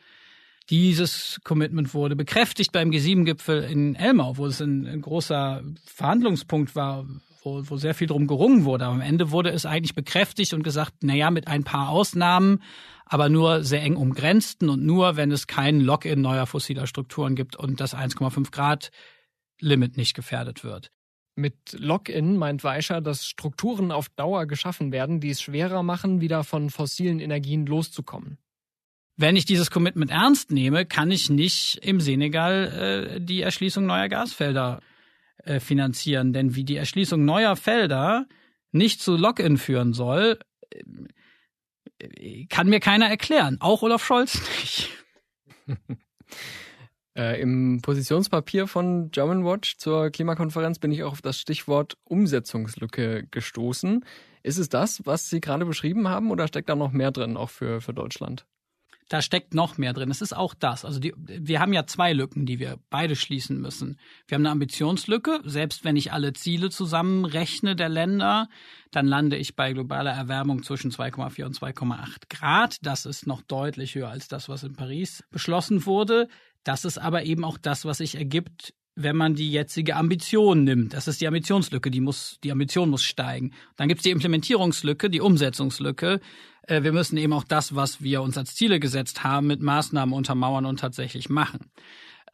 Dieses 0.71 1.41
Commitment 1.45 1.93
wurde 1.93 2.17
bekräftigt 2.17 2.73
beim 2.73 2.91
G7-Gipfel 2.91 3.65
in 3.65 3.95
Elmau, 3.97 4.39
wo 4.39 4.47
es 4.47 4.61
ein, 4.61 5.03
großer 5.03 5.63
Verhandlungspunkt 5.85 6.75
war, 6.75 7.05
wo, 7.43 7.63
wo 7.69 7.77
sehr 7.77 7.95
viel 7.95 8.07
drum 8.07 8.27
gerungen 8.27 8.65
wurde. 8.65 8.87
Aber 8.87 8.95
am 8.95 9.03
Ende 9.03 9.31
wurde 9.31 9.51
es 9.51 9.67
eigentlich 9.67 9.95
bekräftigt 9.95 10.55
und 10.55 10.63
gesagt, 10.63 10.95
na 11.03 11.15
ja, 11.15 11.31
mit 11.31 11.49
ein 11.49 11.65
paar 11.65 11.91
Ausnahmen, 11.91 12.63
aber 13.05 13.29
nur 13.29 13.63
sehr 13.63 13.83
eng 13.83 13.97
umgrenzten 13.97 14.71
und 14.71 14.83
nur, 14.83 15.17
wenn 15.17 15.31
es 15.31 15.47
keinen 15.47 15.81
Lock-in 15.81 16.23
neuer 16.23 16.47
fossiler 16.47 16.87
Strukturen 16.87 17.37
gibt 17.37 17.57
und 17.57 17.81
das 17.81 17.95
1,5 17.95 18.51
Grad 18.51 18.91
Limit 19.65 19.97
nicht 19.97 20.15
gefährdet 20.15 20.65
wird. 20.65 20.91
Mit 21.37 21.57
Lock-in 21.73 22.37
meint 22.37 22.63
Weischer, 22.63 23.01
dass 23.01 23.27
Strukturen 23.27 23.91
auf 23.91 24.09
Dauer 24.11 24.47
geschaffen 24.47 24.93
werden, 24.93 25.21
die 25.21 25.31
es 25.31 25.43
schwerer 25.43 25.83
machen, 25.83 26.21
wieder 26.21 26.45
von 26.45 26.71
fossilen 26.71 27.19
Energien 27.19 27.67
loszukommen 27.67 28.39
wenn 29.17 29.37
ich 29.37 29.45
dieses 29.45 29.71
Commitment 29.71 30.11
ernst 30.11 30.51
nehme, 30.51 30.87
kann 30.87 31.11
ich 31.11 31.31
nicht 31.31 31.79
im 31.83 32.01
Senegal 32.01 33.17
äh, 33.17 33.21
die 33.21 33.43
Erschließung 33.43 33.87
neuer 33.87 34.09
Gasfelder 34.09 34.81
äh, 35.39 35.61
finanzieren. 35.61 36.33
Denn 36.33 36.55
wie 36.55 36.65
die 36.65 36.77
Erschließung 36.77 37.25
neuer 37.25 37.57
Felder 37.57 38.27
nicht 38.73 39.01
zu 39.01 39.17
Lock-in 39.17 39.57
führen 39.57 39.93
soll, 39.93 40.39
äh, 41.99 42.47
kann 42.47 42.69
mir 42.69 42.81
keiner 42.81 43.09
erklären. 43.09 43.59
Auch 43.61 43.83
Olaf 43.83 44.05
Scholz 44.05 44.41
nicht. 44.61 44.91
Äh, 47.17 47.41
Im 47.41 47.81
Positionspapier 47.81 48.67
von 48.67 49.11
German 49.11 49.45
Watch 49.45 49.77
zur 49.77 50.11
Klimakonferenz 50.11 50.79
bin 50.79 50.91
ich 50.91 51.05
auch 51.05 51.13
auf 51.13 51.23
das 51.23 51.39
Stichwort 51.39 51.97
Umsetzungslücke 52.05 53.27
gestoßen. 53.31 54.05
Ist 54.43 54.59
es 54.59 54.69
das, 54.69 55.01
was 55.05 55.31
Sie 55.31 55.41
gerade 55.41 55.65
beschrieben 55.65 56.09
haben, 56.09 56.31
oder 56.31 56.49
steckt 56.49 56.69
da 56.69 56.75
noch 56.75 56.93
mehr 56.93 57.13
drin, 57.13 57.37
auch 57.37 57.51
für, 57.51 57.81
für 57.81 57.95
Deutschland? 57.95 58.45
da 59.09 59.21
steckt 59.23 59.55
noch 59.55 59.79
mehr 59.79 59.93
drin. 59.93 60.11
Es 60.11 60.23
ist 60.23 60.35
auch 60.35 60.55
das. 60.55 60.85
Also 60.85 60.99
die, 60.99 61.13
wir 61.17 61.61
haben 61.61 61.73
ja 61.73 61.87
zwei 61.87 62.13
Lücken, 62.13 62.47
die 62.47 62.59
wir 62.59 62.79
beide 62.91 63.17
schließen 63.17 63.61
müssen. 63.61 63.99
Wir 64.27 64.37
haben 64.37 64.43
eine 64.43 64.51
Ambitionslücke. 64.51 65.41
Selbst 65.45 65.85
wenn 65.85 65.97
ich 65.97 66.13
alle 66.13 66.33
Ziele 66.33 66.71
zusammenrechne 66.71 67.77
der 67.77 67.89
Länder, 67.89 68.49
dann 68.91 69.07
lande 69.07 69.37
ich 69.37 69.57
bei 69.57 69.73
globaler 69.73 70.13
Erwärmung 70.13 70.63
zwischen 70.63 70.91
2,4 70.91 71.45
und 71.45 71.57
2,8 71.57 72.29
Grad. 72.29 72.79
Das 72.83 73.07
ist 73.07 73.27
noch 73.27 73.43
deutlich 73.43 73.95
höher 73.95 74.09
als 74.09 74.29
das, 74.29 74.49
was 74.49 74.63
in 74.63 74.75
Paris 74.75 75.23
beschlossen 75.31 75.85
wurde. 75.87 76.29
Das 76.65 76.85
ist 76.85 76.99
aber 76.99 77.25
eben 77.25 77.45
auch 77.45 77.59
das, 77.59 77.85
was 77.85 77.99
sich 77.99 78.17
ergibt 78.17 78.75
wenn 78.97 79.17
man 79.17 79.35
die 79.35 79.51
jetzige 79.51 79.97
Ambition 79.97 80.65
nimmt. 80.65 80.95
Das 80.95 81.09
ist 81.09 81.21
die 81.21 81.27
Ambitionslücke, 81.27 81.91
die 81.91 82.01
muss, 82.01 82.39
die 82.45 82.53
Ambition 82.53 82.91
muss 82.91 83.03
steigen. 83.03 83.53
Dann 83.77 83.89
gibt 83.89 84.01
es 84.01 84.05
die 84.05 84.11
Implementierungslücke, 84.11 85.11
die 85.11 85.21
Umsetzungslücke. 85.21 86.21
Äh, 86.63 86.83
wir 86.83 86.93
müssen 86.93 87.17
eben 87.17 87.33
auch 87.33 87.45
das, 87.45 87.75
was 87.75 88.03
wir 88.03 88.23
uns 88.23 88.39
als 88.39 88.55
Ziele 88.55 88.79
gesetzt 88.79 89.25
haben, 89.25 89.49
mit 89.49 89.61
Maßnahmen 89.61 90.15
untermauern 90.15 90.65
und 90.65 90.79
tatsächlich 90.79 91.29
machen. 91.29 91.73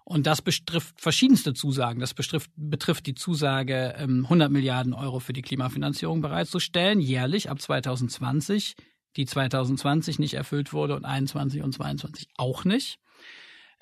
Und 0.05 0.27
das 0.27 0.43
betrifft 0.43 1.01
verschiedenste 1.01 1.55
Zusagen. 1.55 2.01
Das 2.01 2.15
betrifft, 2.15 2.51
betrifft 2.57 3.07
die 3.07 3.15
Zusage, 3.15 3.95
100 3.97 4.49
ähm, 4.49 4.53
Milliarden 4.53 4.93
Euro 4.93 5.21
für 5.21 5.33
die 5.33 5.43
Klimafinanzierung 5.43 6.21
bereitzustellen, 6.21 7.01
jährlich 7.01 7.49
ab 7.49 7.61
2020, 7.61 8.75
die 9.17 9.25
2020 9.25 10.19
nicht 10.19 10.35
erfüllt 10.35 10.73
wurde 10.73 10.97
und 10.97 11.05
21 11.05 11.63
und 11.63 11.73
22 11.73 12.29
auch 12.37 12.65
nicht. 12.65 12.99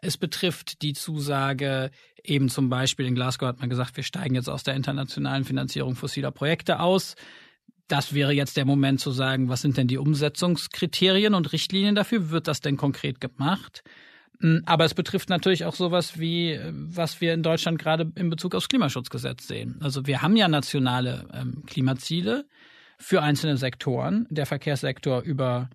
Es 0.01 0.17
betrifft 0.17 0.83
die 0.83 0.93
Zusage, 0.93 1.91
eben 2.23 2.49
zum 2.49 2.69
Beispiel 2.69 3.07
in 3.07 3.15
Glasgow 3.15 3.49
hat 3.49 3.61
man 3.61 3.69
gesagt, 3.69 3.97
wir 3.97 4.05
steigen 4.05 4.35
jetzt 4.35 4.49
aus 4.49 4.63
der 4.63 4.75
internationalen 4.75 5.45
Finanzierung 5.45 5.97
fossiler 5.97 6.31
Projekte 6.31 6.81
aus. 6.81 7.17
Das 7.89 8.13
wäre 8.13 8.33
jetzt 8.33 8.57
der 8.57 8.65
Moment 8.65 9.01
zu 9.01 9.11
sagen, 9.11 9.49
was 9.49 9.63
sind 9.63 9.77
denn 9.77 9.89
die 9.89 9.99
Umsetzungskriterien 9.99 11.35
und 11.35 11.53
Richtlinien 11.53 11.95
dafür? 11.95 12.31
Wird 12.31 12.47
das 12.47 12.61
denn 12.61 12.77
konkret 12.77 13.21
gemacht? 13.21 13.83
Hm, 14.41 14.63
aber 14.67 14.85
es 14.85 14.95
betrifft 14.95 15.31
natürlich 15.31 15.65
auch 15.65 15.75
sowas 15.75 16.19
wie, 16.19 16.61
was 16.71 17.21
wir 17.21 17.35
in 17.35 17.43
Deutschland 17.43 17.79
gerade 17.79 18.13
in 18.15 18.31
Bezug 18.31 18.55
aufs 18.55 18.69
Klimaschutzgesetz 18.69 19.49
sehen. 19.49 19.79
Also 19.81 20.07
wir 20.07 20.23
haben 20.23 20.37
ja 20.37 20.49
nationale 20.49 21.27
ähm, 21.33 21.65
Klimaziele 21.67 22.47
für 22.99 23.23
einzelne 23.23 23.57
Sektoren. 23.57 24.27
Der 24.31 24.47
Verkehrssektor 24.47 25.23
über 25.23 25.71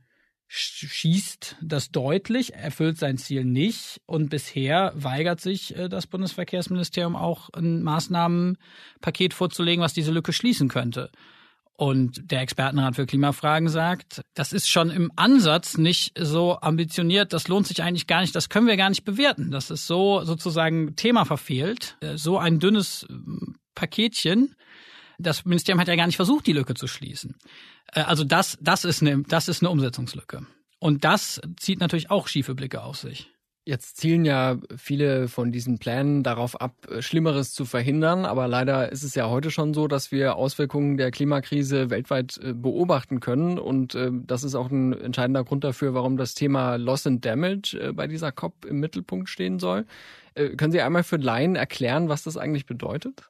schießt 0.47 1.57
das 1.61 1.91
deutlich, 1.91 2.53
erfüllt 2.53 2.97
sein 2.97 3.17
Ziel 3.17 3.43
nicht 3.43 4.01
und 4.05 4.29
bisher 4.29 4.91
weigert 4.95 5.41
sich 5.41 5.75
äh, 5.75 5.89
das 5.89 6.07
Bundesverkehrsministerium 6.07 7.15
auch 7.15 7.49
ein 7.51 7.81
Maßnahmenpaket 7.83 9.33
vorzulegen, 9.33 9.83
was 9.83 9.93
diese 9.93 10.11
Lücke 10.11 10.33
schließen 10.33 10.69
könnte. 10.69 11.09
Und 11.75 12.31
der 12.31 12.41
Expertenrat 12.41 12.95
für 12.95 13.07
Klimafragen 13.07 13.67
sagt, 13.67 14.21
das 14.35 14.53
ist 14.53 14.69
schon 14.69 14.91
im 14.91 15.11
Ansatz 15.15 15.77
nicht 15.77 16.13
so 16.17 16.59
ambitioniert, 16.61 17.33
das 17.33 17.47
lohnt 17.47 17.65
sich 17.65 17.81
eigentlich 17.81 18.05
gar 18.05 18.21
nicht, 18.21 18.35
das 18.35 18.49
können 18.49 18.67
wir 18.67 18.77
gar 18.77 18.89
nicht 18.89 19.05
bewerten. 19.05 19.49
Das 19.49 19.71
ist 19.71 19.87
so 19.87 20.23
sozusagen 20.23 20.95
Thema 20.95 21.25
verfehlt, 21.25 21.97
äh, 22.01 22.17
so 22.17 22.37
ein 22.37 22.59
dünnes 22.59 23.07
ähm, 23.09 23.55
Paketchen. 23.73 24.55
Das 25.23 25.45
Ministerium 25.45 25.79
hat 25.79 25.87
ja 25.87 25.95
gar 25.95 26.05
nicht 26.05 26.17
versucht, 26.17 26.45
die 26.47 26.53
Lücke 26.53 26.73
zu 26.73 26.87
schließen. 26.87 27.35
Äh, 27.93 28.01
also 28.01 28.23
das, 28.23 28.57
das 28.61 28.85
ist 28.85 29.01
eine, 29.01 29.23
das 29.23 29.47
ist 29.47 29.61
eine 29.61 29.69
Umsetzungslücke. 29.69 30.45
Und 30.79 31.05
das 31.05 31.41
zieht 31.57 31.79
natürlich 31.79 32.11
auch 32.11 32.27
schiefe 32.27 32.55
Blicke 32.55 32.83
auf 32.83 32.97
sich. 32.97 33.29
Jetzt 33.65 33.95
zielen 33.95 34.25
ja 34.25 34.57
viele 34.75 35.29
von 35.29 35.53
diesen 35.53 35.79
Plänen 35.79 36.21
darauf 36.21 36.59
ab, 36.59 36.75
äh, 36.89 37.01
Schlimmeres 37.01 37.53
zu 37.53 37.63
verhindern. 37.63 38.25
Aber 38.25 38.49
leider 38.49 38.91
ist 38.91 39.03
es 39.03 39.15
ja 39.15 39.29
heute 39.29 39.51
schon 39.51 39.73
so, 39.73 39.87
dass 39.87 40.11
wir 40.11 40.35
Auswirkungen 40.35 40.97
der 40.97 41.11
Klimakrise 41.11 41.89
weltweit 41.89 42.37
äh, 42.43 42.53
beobachten 42.53 43.21
können. 43.21 43.57
Und 43.57 43.97
das 44.25 44.43
ist 44.43 44.55
auch 44.55 44.69
ein 44.69 44.93
entscheidender 44.93 45.45
Grund 45.45 45.63
dafür, 45.63 45.93
warum 45.93 46.17
das 46.17 46.33
Thema 46.33 46.75
Loss 46.75 47.07
and 47.07 47.23
Damage 47.23 47.93
bei 47.95 48.07
dieser 48.07 48.31
COP 48.31 48.65
im 48.65 48.79
Mittelpunkt 48.79 49.29
stehen 49.29 49.59
soll. 49.59 49.85
Können 50.35 50.71
Sie 50.71 50.81
einmal 50.81 51.03
für 51.03 51.17
Laien 51.17 51.55
erklären, 51.55 52.09
was 52.09 52.23
das 52.23 52.37
eigentlich 52.37 52.65
bedeutet? 52.65 53.29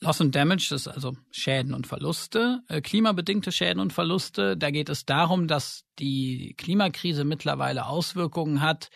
Loss 0.00 0.20
and 0.20 0.34
Damage 0.34 0.74
ist 0.74 0.88
also 0.88 1.16
Schäden 1.30 1.72
und 1.72 1.86
Verluste, 1.86 2.62
äh, 2.68 2.82
klimabedingte 2.82 3.50
Schäden 3.50 3.80
und 3.80 3.94
Verluste. 3.94 4.54
Da 4.54 4.70
geht 4.70 4.90
es 4.90 5.06
darum, 5.06 5.48
dass 5.48 5.84
die 5.98 6.54
Klimakrise 6.58 7.24
mittlerweile 7.24 7.86
Auswirkungen 7.86 8.60
hat, 8.60 8.90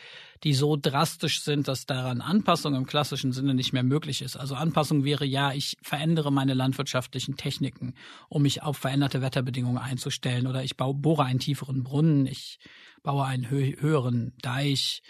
die 0.44 0.52
so 0.52 0.76
drastisch 0.76 1.40
sind, 1.42 1.68
dass 1.68 1.86
daran 1.86 2.20
Anpassung 2.20 2.74
im 2.74 2.86
klassischen 2.86 3.32
Sinne 3.32 3.54
nicht 3.54 3.72
mehr 3.72 3.82
möglich 3.82 4.20
ist. 4.20 4.36
Also 4.36 4.54
Anpassung 4.54 5.04
wäre 5.04 5.24
ja, 5.24 5.52
ich 5.52 5.78
verändere 5.82 6.30
meine 6.30 6.52
landwirtschaftlichen 6.52 7.36
Techniken, 7.36 7.94
um 8.28 8.42
mich 8.42 8.62
auf 8.62 8.76
veränderte 8.76 9.22
Wetterbedingungen 9.22 9.78
einzustellen 9.78 10.46
oder 10.46 10.62
ich 10.64 10.76
baue, 10.76 10.94
bohre 10.94 11.24
einen 11.24 11.40
tieferen 11.40 11.82
Brunnen, 11.82 12.26
ich 12.26 12.58
baue 13.02 13.24
einen 13.24 13.48
höheren 13.48 14.34
Deich 14.42 15.02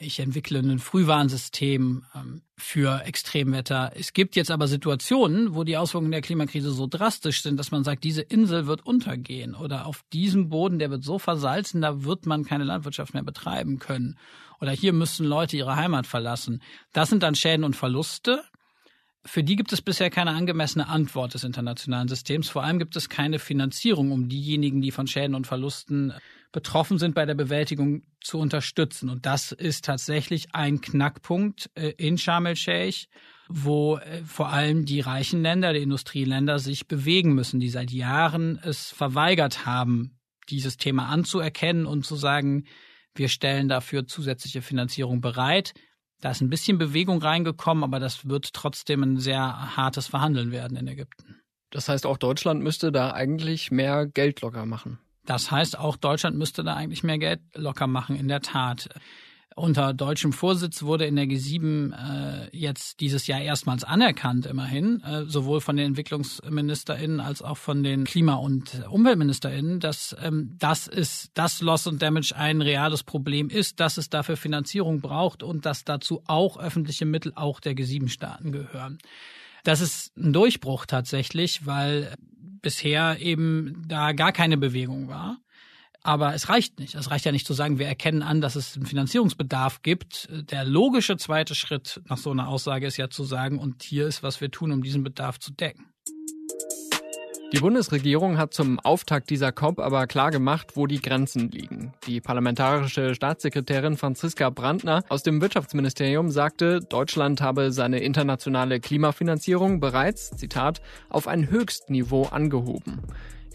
ich 0.00 0.20
entwickle 0.20 0.58
ein 0.58 0.78
Frühwarnsystem 0.78 2.04
ähm, 2.14 2.42
für 2.56 3.02
Extremwetter. 3.04 3.92
Es 3.94 4.12
gibt 4.12 4.36
jetzt 4.36 4.50
aber 4.50 4.68
Situationen, 4.68 5.54
wo 5.54 5.64
die 5.64 5.76
Auswirkungen 5.76 6.12
der 6.12 6.20
Klimakrise 6.20 6.72
so 6.72 6.86
drastisch 6.86 7.42
sind, 7.42 7.56
dass 7.58 7.70
man 7.70 7.84
sagt, 7.84 8.04
diese 8.04 8.22
Insel 8.22 8.66
wird 8.66 8.84
untergehen 8.84 9.54
oder 9.54 9.86
auf 9.86 10.02
diesem 10.12 10.48
Boden, 10.48 10.78
der 10.78 10.90
wird 10.90 11.04
so 11.04 11.18
versalzen, 11.18 11.80
da 11.80 12.04
wird 12.04 12.26
man 12.26 12.44
keine 12.44 12.64
Landwirtschaft 12.64 13.14
mehr 13.14 13.22
betreiben 13.22 13.78
können. 13.78 14.16
Oder 14.60 14.72
hier 14.72 14.92
müssen 14.92 15.26
Leute 15.26 15.56
ihre 15.56 15.76
Heimat 15.76 16.06
verlassen. 16.06 16.62
Das 16.92 17.08
sind 17.08 17.22
dann 17.22 17.34
Schäden 17.34 17.64
und 17.64 17.76
Verluste. 17.76 18.42
Für 19.24 19.42
die 19.42 19.56
gibt 19.56 19.72
es 19.72 19.82
bisher 19.82 20.10
keine 20.10 20.30
angemessene 20.30 20.88
Antwort 20.88 21.34
des 21.34 21.44
internationalen 21.44 22.08
Systems. 22.08 22.48
Vor 22.48 22.62
allem 22.62 22.78
gibt 22.78 22.96
es 22.96 23.08
keine 23.08 23.38
Finanzierung, 23.38 24.12
um 24.12 24.28
diejenigen, 24.28 24.80
die 24.80 24.90
von 24.90 25.06
Schäden 25.06 25.34
und 25.34 25.46
Verlusten 25.46 26.14
betroffen 26.52 26.98
sind, 26.98 27.14
bei 27.14 27.26
der 27.26 27.34
Bewältigung 27.34 28.02
zu 28.20 28.38
unterstützen. 28.38 29.08
Und 29.08 29.26
das 29.26 29.52
ist 29.52 29.84
tatsächlich 29.84 30.54
ein 30.54 30.80
Knackpunkt 30.80 31.70
äh, 31.74 31.90
in 31.96 32.18
Sharm 32.18 32.46
el-Sheikh, 32.46 33.06
wo 33.48 33.96
äh, 33.96 34.22
vor 34.24 34.48
allem 34.48 34.84
die 34.84 35.00
reichen 35.00 35.42
Länder, 35.42 35.72
die 35.72 35.82
Industrieländer 35.82 36.58
sich 36.58 36.88
bewegen 36.88 37.34
müssen, 37.34 37.60
die 37.60 37.68
seit 37.68 37.90
Jahren 37.90 38.58
es 38.62 38.90
verweigert 38.90 39.66
haben, 39.66 40.18
dieses 40.48 40.76
Thema 40.76 41.08
anzuerkennen 41.08 41.86
und 41.86 42.04
zu 42.04 42.16
sagen, 42.16 42.64
wir 43.14 43.28
stellen 43.28 43.68
dafür 43.68 44.06
zusätzliche 44.06 44.62
Finanzierung 44.62 45.20
bereit. 45.20 45.72
Da 46.20 46.30
ist 46.30 46.40
ein 46.40 46.50
bisschen 46.50 46.78
Bewegung 46.78 47.22
reingekommen, 47.22 47.82
aber 47.82 47.98
das 47.98 48.28
wird 48.28 48.52
trotzdem 48.52 49.02
ein 49.02 49.16
sehr 49.16 49.76
hartes 49.76 50.08
Verhandeln 50.08 50.52
werden 50.52 50.76
in 50.76 50.86
Ägypten. 50.86 51.40
Das 51.70 51.88
heißt, 51.88 52.04
auch 52.06 52.18
Deutschland 52.18 52.62
müsste 52.62 52.92
da 52.92 53.12
eigentlich 53.12 53.70
mehr 53.70 54.06
Geld 54.06 54.40
locker 54.40 54.66
machen. 54.66 54.98
Das 55.30 55.52
heißt, 55.52 55.78
auch 55.78 55.96
Deutschland 55.96 56.36
müsste 56.36 56.64
da 56.64 56.74
eigentlich 56.74 57.04
mehr 57.04 57.18
Geld 57.18 57.38
locker 57.54 57.86
machen, 57.86 58.16
in 58.16 58.26
der 58.26 58.40
Tat. 58.40 58.88
unter 59.54 59.94
deutschem 59.94 60.32
Vorsitz 60.32 60.82
wurde 60.82 61.06
in 61.06 61.14
der 61.14 61.26
G7 61.26 61.92
äh, 61.92 62.48
jetzt 62.50 62.98
dieses 62.98 63.28
Jahr 63.28 63.40
erstmals 63.40 63.84
anerkannt, 63.84 64.46
immerhin, 64.46 65.00
äh, 65.02 65.26
sowohl 65.26 65.60
von 65.60 65.76
den 65.76 65.86
EntwicklungsministerInnen 65.86 67.20
als 67.20 67.42
auch 67.42 67.58
von 67.58 67.84
den 67.84 68.02
Klima- 68.04 68.34
und 68.34 68.82
UmweltministerInnen, 68.90 69.78
dass 69.78 70.16
ähm, 70.20 70.56
das 70.58 70.88
ist, 70.88 71.30
dass 71.34 71.60
Loss 71.60 71.86
und 71.86 72.02
Damage 72.02 72.34
ein 72.34 72.60
reales 72.60 73.04
Problem 73.04 73.50
ist, 73.50 73.78
dass 73.78 73.98
es 73.98 74.10
dafür 74.10 74.36
Finanzierung 74.36 75.00
braucht 75.00 75.44
und 75.44 75.64
dass 75.64 75.84
dazu 75.84 76.24
auch 76.26 76.58
öffentliche 76.58 77.04
Mittel 77.04 77.32
auch 77.36 77.60
der 77.60 77.74
G7-Staaten 77.74 78.50
gehören. 78.50 78.98
Das 79.62 79.80
ist 79.80 80.16
ein 80.16 80.32
Durchbruch 80.32 80.86
tatsächlich, 80.86 81.66
weil 81.66 82.16
bisher 82.62 83.18
eben 83.20 83.84
da 83.86 84.12
gar 84.12 84.32
keine 84.32 84.56
Bewegung 84.56 85.08
war. 85.08 85.38
Aber 86.02 86.34
es 86.34 86.48
reicht 86.48 86.78
nicht. 86.78 86.94
Es 86.94 87.10
reicht 87.10 87.26
ja 87.26 87.32
nicht 87.32 87.46
zu 87.46 87.52
sagen, 87.52 87.78
wir 87.78 87.86
erkennen 87.86 88.22
an, 88.22 88.40
dass 88.40 88.56
es 88.56 88.74
einen 88.74 88.86
Finanzierungsbedarf 88.86 89.82
gibt. 89.82 90.28
Der 90.30 90.64
logische 90.64 91.18
zweite 91.18 91.54
Schritt 91.54 92.00
nach 92.08 92.16
so 92.16 92.30
einer 92.30 92.48
Aussage 92.48 92.86
ist 92.86 92.96
ja 92.96 93.10
zu 93.10 93.24
sagen, 93.24 93.58
und 93.58 93.82
hier 93.82 94.06
ist, 94.06 94.22
was 94.22 94.40
wir 94.40 94.50
tun, 94.50 94.72
um 94.72 94.82
diesen 94.82 95.04
Bedarf 95.04 95.38
zu 95.38 95.52
decken. 95.52 95.89
Die 97.52 97.58
Bundesregierung 97.58 98.38
hat 98.38 98.54
zum 98.54 98.78
Auftakt 98.78 99.28
dieser 99.28 99.50
COP 99.50 99.80
aber 99.80 100.06
klar 100.06 100.30
gemacht, 100.30 100.76
wo 100.76 100.86
die 100.86 101.00
Grenzen 101.00 101.50
liegen. 101.50 101.92
Die 102.06 102.20
parlamentarische 102.20 103.16
Staatssekretärin 103.16 103.96
Franziska 103.96 104.50
Brandner 104.50 105.02
aus 105.08 105.24
dem 105.24 105.40
Wirtschaftsministerium 105.40 106.30
sagte, 106.30 106.78
Deutschland 106.78 107.40
habe 107.40 107.72
seine 107.72 107.98
internationale 107.98 108.78
Klimafinanzierung 108.78 109.80
bereits, 109.80 110.30
Zitat, 110.30 110.80
auf 111.08 111.26
ein 111.26 111.50
Höchstniveau 111.50 112.26
angehoben. 112.26 113.00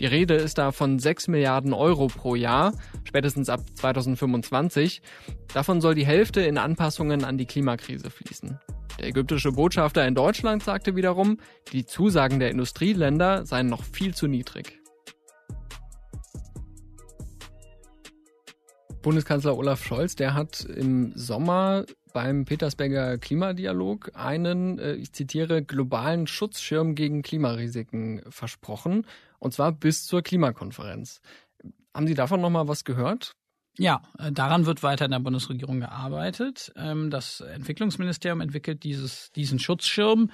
Die 0.01 0.07
Rede 0.07 0.33
ist 0.33 0.57
da 0.57 0.73
von 0.73 0.99
6 0.99 1.29
Milliarden 1.29 1.71
Euro 1.71 2.07
pro 2.07 2.35
Jahr, 2.35 2.73
spätestens 3.05 3.47
ab 3.47 3.61
2025. 3.75 5.01
Davon 5.53 5.79
soll 5.79 5.95
die 5.95 6.05
Hälfte 6.05 6.41
in 6.41 6.57
Anpassungen 6.57 7.23
an 7.23 7.37
die 7.37 7.45
Klimakrise 7.45 8.09
fließen. 8.09 8.59
Der 8.99 9.07
ägyptische 9.07 9.51
Botschafter 9.51 10.07
in 10.07 10.15
Deutschland 10.15 10.63
sagte 10.63 10.95
wiederum, 10.95 11.37
die 11.73 11.85
Zusagen 11.85 12.39
der 12.39 12.51
Industrieländer 12.51 13.45
seien 13.45 13.67
noch 13.67 13.83
viel 13.83 14.13
zu 14.13 14.27
niedrig. 14.27 14.79
Bundeskanzler 19.01 19.55
Olaf 19.55 19.83
Scholz, 19.83 20.15
der 20.15 20.33
hat 20.33 20.61
im 20.61 21.11
Sommer 21.15 21.85
beim 22.11 22.45
Petersberger 22.45 23.17
Klimadialog 23.17 24.11
einen, 24.15 24.79
äh, 24.79 24.93
ich 24.93 25.11
zitiere, 25.11 25.61
globalen 25.61 26.25
Schutzschirm 26.25 26.95
gegen 26.95 27.21
Klimarisiken 27.21 28.23
versprochen, 28.29 29.05
und 29.37 29.53
zwar 29.53 29.73
bis 29.73 30.05
zur 30.07 30.23
Klimakonferenz. 30.23 31.21
Haben 31.93 32.07
Sie 32.07 32.15
davon 32.15 32.41
nochmal 32.41 32.67
was 32.67 32.83
gehört? 32.83 33.35
Ja, 33.77 34.01
äh, 34.17 34.31
daran 34.31 34.65
wird 34.65 34.83
weiter 34.83 35.05
in 35.05 35.11
der 35.11 35.19
Bundesregierung 35.19 35.79
gearbeitet. 35.79 36.71
Ähm, 36.75 37.09
das 37.09 37.41
Entwicklungsministerium 37.41 38.41
entwickelt 38.41 38.83
dieses, 38.83 39.31
diesen 39.33 39.59
Schutzschirm 39.59 40.31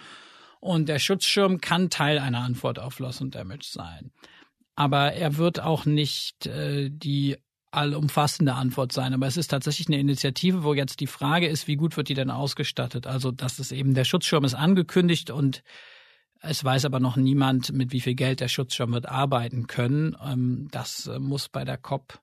und 0.60 0.88
der 0.90 1.00
Schutzschirm 1.00 1.60
kann 1.60 1.90
Teil 1.90 2.20
einer 2.20 2.42
Antwort 2.42 2.78
auf 2.78 3.00
Loss 3.00 3.20
und 3.22 3.34
Damage 3.34 3.68
sein. 3.72 4.12
Aber 4.76 5.14
er 5.14 5.38
wird 5.38 5.60
auch 5.60 5.86
nicht 5.86 6.46
äh, 6.46 6.90
die 6.92 7.38
allumfassende 7.72 8.54
Antwort 8.54 8.92
sein. 8.92 9.14
Aber 9.14 9.28
es 9.28 9.38
ist 9.38 9.48
tatsächlich 9.48 9.88
eine 9.88 10.00
Initiative, 10.00 10.64
wo 10.64 10.74
jetzt 10.74 11.00
die 11.00 11.08
Frage 11.08 11.48
ist, 11.48 11.68
wie 11.68 11.78
gut 11.78 11.98
wird 11.98 12.10
die 12.10 12.14
denn 12.14 12.30
ausgestattet? 12.30 13.08
Also, 13.08 13.32
dass 13.32 13.60
es 13.60 13.72
eben 13.72 13.94
der 13.94 14.04
Schutzschirm 14.04 14.44
ist 14.44 14.54
angekündigt 14.54 15.32
und 15.32 15.64
es 16.42 16.64
weiß 16.64 16.86
aber 16.86 17.00
noch 17.00 17.16
niemand, 17.16 17.72
mit 17.72 17.92
wie 17.92 18.02
viel 18.02 18.16
Geld 18.16 18.40
der 18.40 18.48
Schutzschirm 18.50 18.94
wird 18.94 19.08
arbeiten 19.08 19.68
können. 19.68 20.16
Ähm, 20.24 20.68
das 20.72 21.08
äh, 21.08 21.20
muss 21.20 21.50
bei 21.50 21.64
der 21.64 21.78
COP 21.78 22.20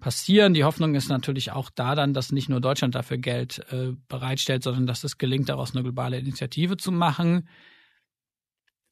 passieren. 0.00 0.54
Die 0.54 0.64
Hoffnung 0.64 0.94
ist 0.94 1.08
natürlich 1.08 1.52
auch 1.52 1.70
da 1.70 1.94
dann, 1.94 2.14
dass 2.14 2.32
nicht 2.32 2.48
nur 2.48 2.60
Deutschland 2.60 2.94
dafür 2.94 3.18
Geld 3.18 3.64
äh, 3.70 3.92
bereitstellt, 4.08 4.62
sondern 4.62 4.86
dass 4.86 5.04
es 5.04 5.18
gelingt, 5.18 5.48
daraus 5.48 5.74
eine 5.74 5.82
globale 5.82 6.18
Initiative 6.18 6.76
zu 6.76 6.90
machen. 6.90 7.48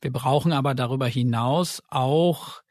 Wir 0.00 0.12
brauchen 0.12 0.52
aber 0.52 0.74
darüber 0.74 1.08
hinaus 1.08 1.82
auch 1.88 2.62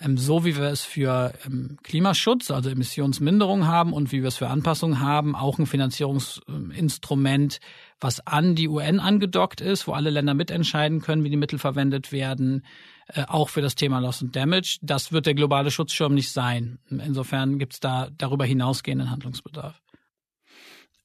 ähm, 0.00 0.16
so 0.16 0.44
wie 0.44 0.56
wir 0.56 0.66
es 0.66 0.84
für 0.84 1.32
ähm, 1.44 1.76
Klimaschutz, 1.82 2.50
also 2.50 2.70
Emissionsminderung 2.70 3.66
haben 3.66 3.92
und 3.92 4.12
wie 4.12 4.22
wir 4.22 4.28
es 4.28 4.36
für 4.36 4.48
Anpassung 4.48 5.00
haben, 5.00 5.34
auch 5.34 5.58
ein 5.58 5.66
Finanzierungsinstrument, 5.66 7.58
was 8.00 8.24
an 8.26 8.54
die 8.54 8.68
UN 8.68 9.00
angedockt 9.00 9.60
ist, 9.60 9.88
wo 9.88 9.92
alle 9.92 10.10
Länder 10.10 10.34
mitentscheiden 10.34 11.00
können, 11.00 11.24
wie 11.24 11.30
die 11.30 11.36
Mittel 11.36 11.58
verwendet 11.58 12.12
werden, 12.12 12.64
auch 13.26 13.48
für 13.48 13.62
das 13.62 13.74
Thema 13.74 14.00
Loss 14.00 14.22
and 14.22 14.36
Damage. 14.36 14.78
Das 14.82 15.12
wird 15.12 15.26
der 15.26 15.34
globale 15.34 15.70
Schutzschirm 15.70 16.14
nicht 16.14 16.30
sein. 16.30 16.78
Insofern 16.90 17.58
gibt 17.58 17.74
es 17.74 17.80
da 17.80 18.08
darüber 18.16 18.44
hinausgehenden 18.44 19.10
Handlungsbedarf. 19.10 19.80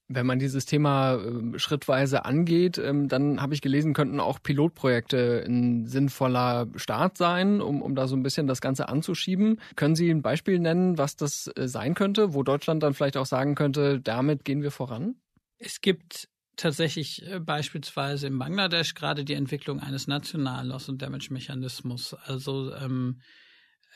Wenn 0.06 0.26
man 0.26 0.38
dieses 0.38 0.66
Thema 0.66 1.14
äh, 1.14 1.58
schrittweise 1.58 2.26
angeht, 2.26 2.76
ähm, 2.76 3.08
dann 3.08 3.40
habe 3.40 3.54
ich 3.54 3.62
gelesen, 3.62 3.94
könnten 3.94 4.20
auch 4.20 4.38
Pilotprojekte 4.42 5.42
ein 5.46 5.86
sinnvoller 5.86 6.66
Start 6.76 7.16
sein, 7.16 7.62
um, 7.62 7.80
um 7.80 7.94
da 7.94 8.06
so 8.06 8.14
ein 8.14 8.22
bisschen 8.22 8.46
das 8.46 8.60
Ganze 8.60 8.90
anzuschieben. 8.90 9.60
Können 9.76 9.94
Sie 9.94 10.10
ein 10.10 10.20
Beispiel 10.20 10.58
nennen, 10.58 10.98
was 10.98 11.16
das 11.16 11.50
äh, 11.56 11.68
sein 11.68 11.94
könnte, 11.94 12.34
wo 12.34 12.42
Deutschland 12.42 12.82
dann 12.82 12.92
vielleicht 12.92 13.16
auch 13.16 13.24
sagen 13.24 13.54
könnte, 13.54 13.98
damit 13.98 14.44
gehen 14.44 14.60
wir 14.60 14.70
voran? 14.70 15.16
Es 15.56 15.80
gibt 15.80 16.28
tatsächlich 16.56 17.26
äh, 17.26 17.40
beispielsweise 17.40 18.26
in 18.26 18.38
Bangladesch 18.38 18.94
gerade 18.94 19.24
die 19.24 19.34
Entwicklung 19.34 19.80
eines 19.80 20.06
nationalen 20.06 20.68
Loss- 20.68 20.88
und 20.88 21.02
Damage-Mechanismus. 21.02 22.14
Also 22.14 22.74
ähm, 22.74 23.20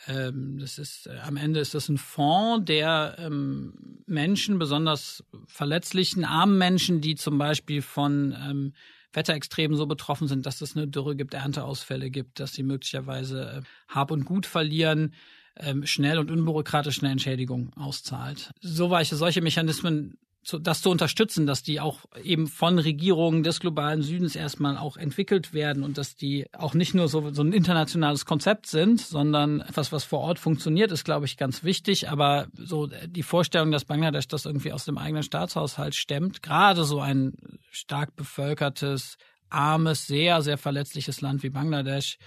ähm, 0.07 0.59
das 0.59 0.79
ist 0.79 1.07
äh, 1.07 1.19
am 1.25 1.37
Ende 1.37 1.61
ist 1.61 1.75
das 1.75 1.89
ein 1.89 1.99
Fonds, 1.99 2.65
der 2.67 3.17
ähm, 3.19 4.03
Menschen, 4.07 4.59
besonders 4.59 5.25
verletzlichen, 5.47 6.25
armen 6.25 6.59
Menschen, 6.59 7.01
die 7.01 7.17
zum 7.17 7.39
Beispiel 7.39 7.83
von 7.83 8.37
ähm, 8.39 8.73
Wetterextremen 9.13 9.77
so 9.77 9.87
betroffen 9.87 10.29
sind, 10.29 10.47
dass 10.47 10.61
es 10.61 10.77
eine 10.77 10.87
Dürre 10.87 11.17
gibt, 11.17 11.35
Ernteausfälle 11.35 12.11
gibt, 12.11 12.41
dass 12.41 12.53
sie 12.53 12.63
möglicherweise 12.63 13.63
äh, 13.63 13.63
Hab 13.89 14.11
und 14.11 14.25
Gut 14.25 14.47
verlieren, 14.47 15.15
ähm, 15.57 15.87
schnell 15.87 16.19
und 16.19 16.31
unbürokratisch 16.31 17.03
eine 17.03 17.11
Entschädigung 17.11 17.73
auszahlt. 17.75 18.53
So 18.61 18.91
weiche 18.91 19.17
solche 19.17 19.41
Mechanismen 19.41 20.19
zu, 20.43 20.59
das 20.59 20.83
zu 20.83 20.91
unterstützen, 20.91 21.47
dass 21.47 21.63
die 21.63 21.81
auch 21.81 22.01
eben 22.23 22.47
von 22.47 22.79
Regierungen 22.79 23.43
des 23.43 23.61
globalen 23.61 24.03
Südens 24.03 24.37
erstmal 24.37 24.79
auch 24.79 24.97
entwickelt 24.97 25.53
werden 25.53 25.83
und 25.83 25.99
dass 25.99 26.17
die 26.17 26.47
auch 26.53 26.75
nicht 26.75 26.95
nur 26.95 27.09
so, 27.09 27.31
so 27.33 27.43
ein 27.43 27.53
internationales 27.53 28.25
Konzept 28.25 28.67
sind, 28.67 29.01
sondern 29.01 29.61
etwas, 29.61 29.93
was 29.93 30.05
vor 30.05 30.21
Ort 30.21 30.39
funktioniert, 30.39 30.93
ist, 30.93 31.05
glaube 31.05 31.27
ich, 31.27 31.37
ganz 31.37 31.65
wichtig. 31.65 32.09
Aber 32.09 32.47
so 32.55 32.87
die 32.87 33.23
Vorstellung, 33.23 33.71
dass 33.71 33.85
Bangladesch 33.85 34.29
das 34.29 34.47
irgendwie 34.47 34.73
aus 34.73 34.85
dem 34.85 34.99
eigenen 34.99 35.23
Staatshaushalt 35.23 35.95
stemmt, 35.95 36.43
gerade 36.43 36.85
so 36.85 37.01
ein 37.01 37.35
stark 37.71 38.17
bevölkertes, 38.17 39.19
armes, 39.51 40.07
sehr, 40.07 40.43
sehr 40.43 40.59
verletzliches 40.59 41.21
Land 41.21 41.43
wie 41.43 41.51
Bangladesch, 41.51 42.19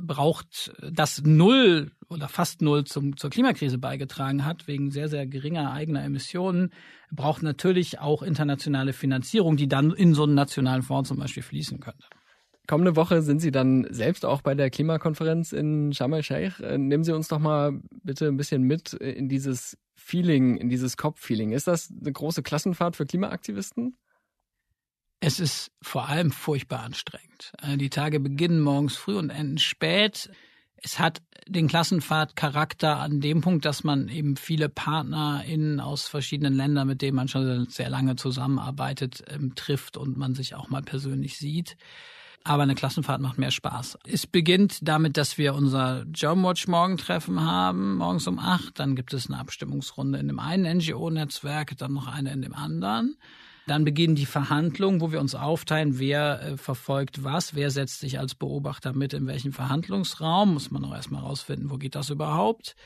braucht, 0.00 0.72
das 0.80 1.22
null 1.22 1.92
oder 2.08 2.28
fast 2.28 2.62
null 2.62 2.84
zum, 2.84 3.16
zur 3.16 3.30
Klimakrise 3.30 3.78
beigetragen 3.78 4.44
hat, 4.44 4.68
wegen 4.68 4.90
sehr, 4.90 5.08
sehr 5.08 5.26
geringer 5.26 5.72
eigener 5.72 6.04
Emissionen, 6.04 6.72
braucht 7.10 7.42
natürlich 7.42 8.00
auch 8.00 8.22
internationale 8.22 8.92
Finanzierung, 8.92 9.56
die 9.56 9.68
dann 9.68 9.92
in 9.92 10.14
so 10.14 10.24
einen 10.24 10.34
nationalen 10.34 10.82
Fonds 10.82 11.08
zum 11.08 11.18
Beispiel 11.18 11.42
fließen 11.42 11.80
könnte. 11.80 12.04
Kommende 12.66 12.96
Woche 12.96 13.20
sind 13.20 13.40
Sie 13.40 13.50
dann 13.50 13.86
selbst 13.90 14.24
auch 14.24 14.40
bei 14.40 14.54
der 14.54 14.70
Klimakonferenz 14.70 15.52
in 15.52 15.92
Sharm 15.92 16.14
el-Sheikh. 16.14 16.62
Äh, 16.62 16.78
nehmen 16.78 17.04
Sie 17.04 17.12
uns 17.12 17.28
doch 17.28 17.38
mal 17.38 17.78
bitte 18.02 18.26
ein 18.26 18.38
bisschen 18.38 18.62
mit 18.62 18.94
in 18.94 19.28
dieses 19.28 19.76
Feeling, 19.94 20.56
in 20.56 20.70
dieses 20.70 20.96
COP-Feeling. 20.96 21.52
Ist 21.52 21.66
das 21.66 21.90
eine 21.90 22.12
große 22.12 22.42
Klassenfahrt 22.42 22.96
für 22.96 23.04
Klimaaktivisten? 23.04 23.96
Es 25.26 25.40
ist 25.40 25.72
vor 25.80 26.06
allem 26.10 26.30
furchtbar 26.30 26.80
anstrengend. 26.80 27.54
Äh, 27.62 27.78
die 27.78 27.88
Tage 27.88 28.20
beginnen 28.20 28.60
morgens 28.60 28.94
früh 28.94 29.16
und 29.16 29.30
enden 29.30 29.56
spät. 29.56 30.30
Es 30.76 30.98
hat 30.98 31.22
den 31.48 31.66
Klassenfahrtcharakter 31.66 32.98
an 32.98 33.22
dem 33.22 33.40
Punkt, 33.40 33.64
dass 33.64 33.84
man 33.84 34.10
eben 34.10 34.36
viele 34.36 34.68
PartnerInnen 34.68 35.80
aus 35.80 36.08
verschiedenen 36.08 36.52
Ländern, 36.52 36.86
mit 36.86 37.00
denen 37.00 37.16
man 37.16 37.28
schon 37.28 37.64
sehr 37.70 37.88
lange 37.88 38.16
zusammenarbeitet, 38.16 39.24
ähm, 39.28 39.54
trifft 39.54 39.96
und 39.96 40.18
man 40.18 40.34
sich 40.34 40.54
auch 40.54 40.68
mal 40.68 40.82
persönlich 40.82 41.38
sieht. 41.38 41.78
Aber 42.42 42.64
eine 42.64 42.74
Klassenfahrt 42.74 43.22
macht 43.22 43.38
mehr 43.38 43.50
Spaß. 43.50 43.96
Es 44.06 44.26
beginnt 44.26 44.86
damit, 44.86 45.16
dass 45.16 45.38
wir 45.38 45.54
unser 45.54 46.04
Jomwatch 46.14 46.68
Morgentreffen 46.68 47.40
haben, 47.40 47.96
morgens 47.96 48.26
um 48.26 48.38
acht. 48.38 48.78
Dann 48.78 48.94
gibt 48.94 49.14
es 49.14 49.30
eine 49.30 49.38
Abstimmungsrunde 49.38 50.18
in 50.18 50.28
dem 50.28 50.38
einen 50.38 50.76
NGO-Netzwerk, 50.76 51.78
dann 51.78 51.94
noch 51.94 52.08
eine 52.08 52.30
in 52.30 52.42
dem 52.42 52.54
anderen. 52.54 53.16
Dann 53.66 53.84
beginnen 53.84 54.14
die 54.14 54.26
Verhandlungen, 54.26 55.00
wo 55.00 55.10
wir 55.10 55.20
uns 55.20 55.34
aufteilen, 55.34 55.98
wer 55.98 56.42
äh, 56.42 56.56
verfolgt 56.58 57.24
was, 57.24 57.54
wer 57.54 57.70
setzt 57.70 58.00
sich 58.00 58.18
als 58.18 58.34
Beobachter 58.34 58.92
mit 58.92 59.14
in 59.14 59.26
welchen 59.26 59.52
Verhandlungsraum. 59.52 60.52
Muss 60.52 60.70
man 60.70 60.84
auch 60.84 60.94
erstmal 60.94 61.22
rausfinden, 61.22 61.70
wo 61.70 61.78
geht 61.78 61.94
das 61.94 62.10
überhaupt. 62.10 62.76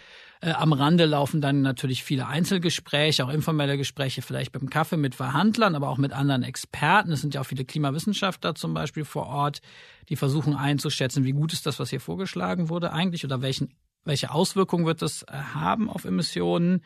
Äh, 0.41 0.53
am 0.53 0.73
Rande 0.73 1.07
laufen 1.07 1.41
dann 1.41 1.63
natürlich 1.63 2.05
viele 2.05 2.29
Einzelgespräche, 2.29 3.25
auch 3.25 3.31
informelle 3.31 3.77
Gespräche, 3.77 4.23
vielleicht 4.23 4.53
beim 4.53 4.71
Kaffee 4.71 4.97
mit 4.97 5.17
Verhandlern, 5.17 5.75
aber 5.75 5.89
auch 5.89 5.99
mit 5.99 6.13
anderen 6.13 6.45
Experten. 6.45 7.11
Es 7.11 7.23
sind 7.23 7.35
ja 7.35 7.41
auch 7.41 7.47
viele 7.47 7.65
Klimawissenschaftler 7.65 8.55
zum 8.55 8.73
Beispiel 8.73 9.05
vor 9.05 9.27
Ort, 9.27 9.61
die 10.09 10.17
versuchen 10.17 10.55
einzuschätzen, 10.55 11.25
wie 11.25 11.33
gut 11.33 11.53
ist 11.53 11.67
das, 11.67 11.81
was 11.81 11.91
hier 11.91 12.01
vorgeschlagen 12.01 12.69
wurde 12.69 12.93
eigentlich 12.93 13.25
oder 13.25 13.43
welchen, 13.43 13.75
welche 14.05 14.31
Auswirkungen 14.31 14.87
wird 14.87 15.03
das 15.03 15.25
äh, 15.25 15.33
haben 15.33 15.91
auf 15.91 16.05
Emissionen. 16.05 16.83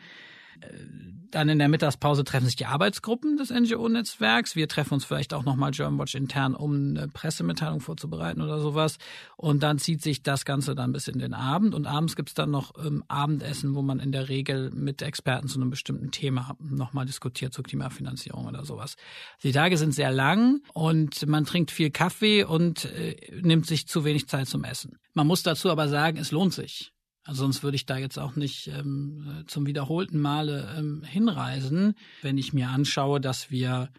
Dann 1.33 1.49
in 1.49 1.57
der 1.57 1.67
Mittagspause 1.67 2.23
treffen 2.23 2.45
sich 2.45 2.57
die 2.57 2.67
Arbeitsgruppen 2.67 3.37
des 3.37 3.49
NGO-Netzwerks. 3.49 4.55
Wir 4.55 4.67
treffen 4.67 4.93
uns 4.93 5.03
vielleicht 5.03 5.33
auch 5.33 5.43
nochmal 5.43 5.71
Germanwatch 5.71 6.13
intern, 6.13 6.53
um 6.53 6.95
eine 6.95 7.07
Pressemitteilung 7.07 7.79
vorzubereiten 7.79 8.39
oder 8.39 8.59
sowas. 8.59 8.99
Und 9.35 9.63
dann 9.63 9.79
zieht 9.79 10.03
sich 10.03 10.21
das 10.21 10.45
Ganze 10.45 10.75
dann 10.75 10.91
bis 10.91 11.07
in 11.07 11.17
den 11.17 11.33
Abend. 11.33 11.73
Und 11.73 11.87
abends 11.87 12.15
gibt's 12.15 12.35
dann 12.35 12.51
noch 12.51 12.73
ähm, 12.77 13.03
Abendessen, 13.07 13.73
wo 13.73 13.81
man 13.81 13.99
in 13.99 14.11
der 14.11 14.29
Regel 14.29 14.69
mit 14.75 15.01
Experten 15.01 15.47
zu 15.47 15.59
einem 15.59 15.71
bestimmten 15.71 16.11
Thema 16.11 16.55
nochmal 16.59 17.07
diskutiert, 17.07 17.51
zur 17.51 17.63
Klimafinanzierung 17.63 18.45
oder 18.45 18.63
sowas. 18.63 18.95
Die 19.41 19.51
Tage 19.51 19.77
sind 19.77 19.95
sehr 19.95 20.11
lang 20.11 20.61
und 20.73 21.25
man 21.25 21.45
trinkt 21.45 21.71
viel 21.71 21.89
Kaffee 21.89 22.43
und 22.43 22.85
äh, 22.85 23.15
nimmt 23.41 23.65
sich 23.65 23.87
zu 23.87 24.05
wenig 24.05 24.27
Zeit 24.27 24.47
zum 24.47 24.63
Essen. 24.65 24.99
Man 25.15 25.25
muss 25.25 25.41
dazu 25.41 25.71
aber 25.71 25.87
sagen, 25.87 26.17
es 26.17 26.29
lohnt 26.29 26.53
sich. 26.53 26.92
Also 27.23 27.43
sonst 27.43 27.63
würde 27.63 27.75
ich 27.75 27.85
da 27.85 27.97
jetzt 27.97 28.19
auch 28.19 28.35
nicht 28.35 28.67
ähm, 28.67 29.43
zum 29.47 29.65
wiederholten 29.65 30.19
Male 30.19 30.73
ähm, 30.77 31.03
hinreisen, 31.03 31.95
wenn 32.21 32.37
ich 32.37 32.53
mir 32.53 32.69
anschaue, 32.69 33.21
dass 33.21 33.49
wir 33.49 33.89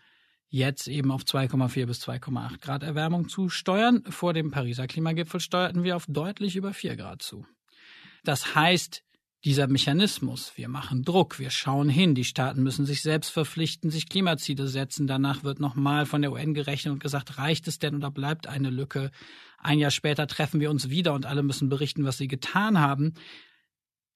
jetzt 0.48 0.88
eben 0.88 1.10
auf 1.10 1.22
2,4 1.22 1.86
bis 1.86 2.06
2,8 2.06 2.60
Grad 2.60 2.82
Erwärmung 2.82 3.28
zusteuern. 3.28 4.04
Vor 4.08 4.34
dem 4.34 4.50
Pariser 4.50 4.86
Klimagipfel 4.86 5.40
steuerten 5.40 5.82
wir 5.82 5.96
auf 5.96 6.06
deutlich 6.08 6.56
über 6.56 6.72
4 6.72 6.96
Grad 6.96 7.22
zu. 7.22 7.46
Das 8.24 8.54
heißt, 8.54 9.03
dieser 9.44 9.66
Mechanismus, 9.66 10.52
wir 10.56 10.68
machen 10.68 11.02
Druck, 11.02 11.38
wir 11.38 11.50
schauen 11.50 11.90
hin, 11.90 12.14
die 12.14 12.24
Staaten 12.24 12.62
müssen 12.62 12.86
sich 12.86 13.02
selbst 13.02 13.28
verpflichten, 13.28 13.90
sich 13.90 14.08
Klimaziele 14.08 14.68
setzen, 14.68 15.06
danach 15.06 15.44
wird 15.44 15.60
nochmal 15.60 16.06
von 16.06 16.22
der 16.22 16.32
UN 16.32 16.54
gerechnet 16.54 16.92
und 16.92 17.02
gesagt, 17.02 17.36
reicht 17.36 17.68
es 17.68 17.78
denn 17.78 17.96
oder 17.96 18.10
bleibt 18.10 18.46
eine 18.46 18.70
Lücke? 18.70 19.10
Ein 19.58 19.78
Jahr 19.78 19.90
später 19.90 20.26
treffen 20.26 20.60
wir 20.60 20.70
uns 20.70 20.88
wieder 20.88 21.12
und 21.12 21.26
alle 21.26 21.42
müssen 21.42 21.68
berichten, 21.68 22.04
was 22.04 22.16
sie 22.16 22.28
getan 22.28 22.80
haben. 22.80 23.14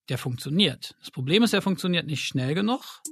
Der 0.08 0.16
funktioniert. 0.16 0.94
Das 1.00 1.10
Problem 1.10 1.42
ist, 1.42 1.52
er 1.52 1.60
funktioniert 1.60 2.06
nicht 2.06 2.24
schnell 2.24 2.54
genug. 2.54 3.02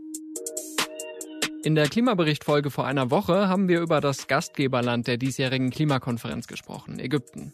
In 1.64 1.74
der 1.74 1.88
Klimaberichtfolge 1.88 2.70
vor 2.70 2.86
einer 2.86 3.10
Woche 3.10 3.48
haben 3.48 3.68
wir 3.68 3.80
über 3.80 4.00
das 4.00 4.26
Gastgeberland 4.26 5.06
der 5.06 5.18
diesjährigen 5.18 5.70
Klimakonferenz 5.70 6.46
gesprochen, 6.46 6.98
Ägypten. 6.98 7.52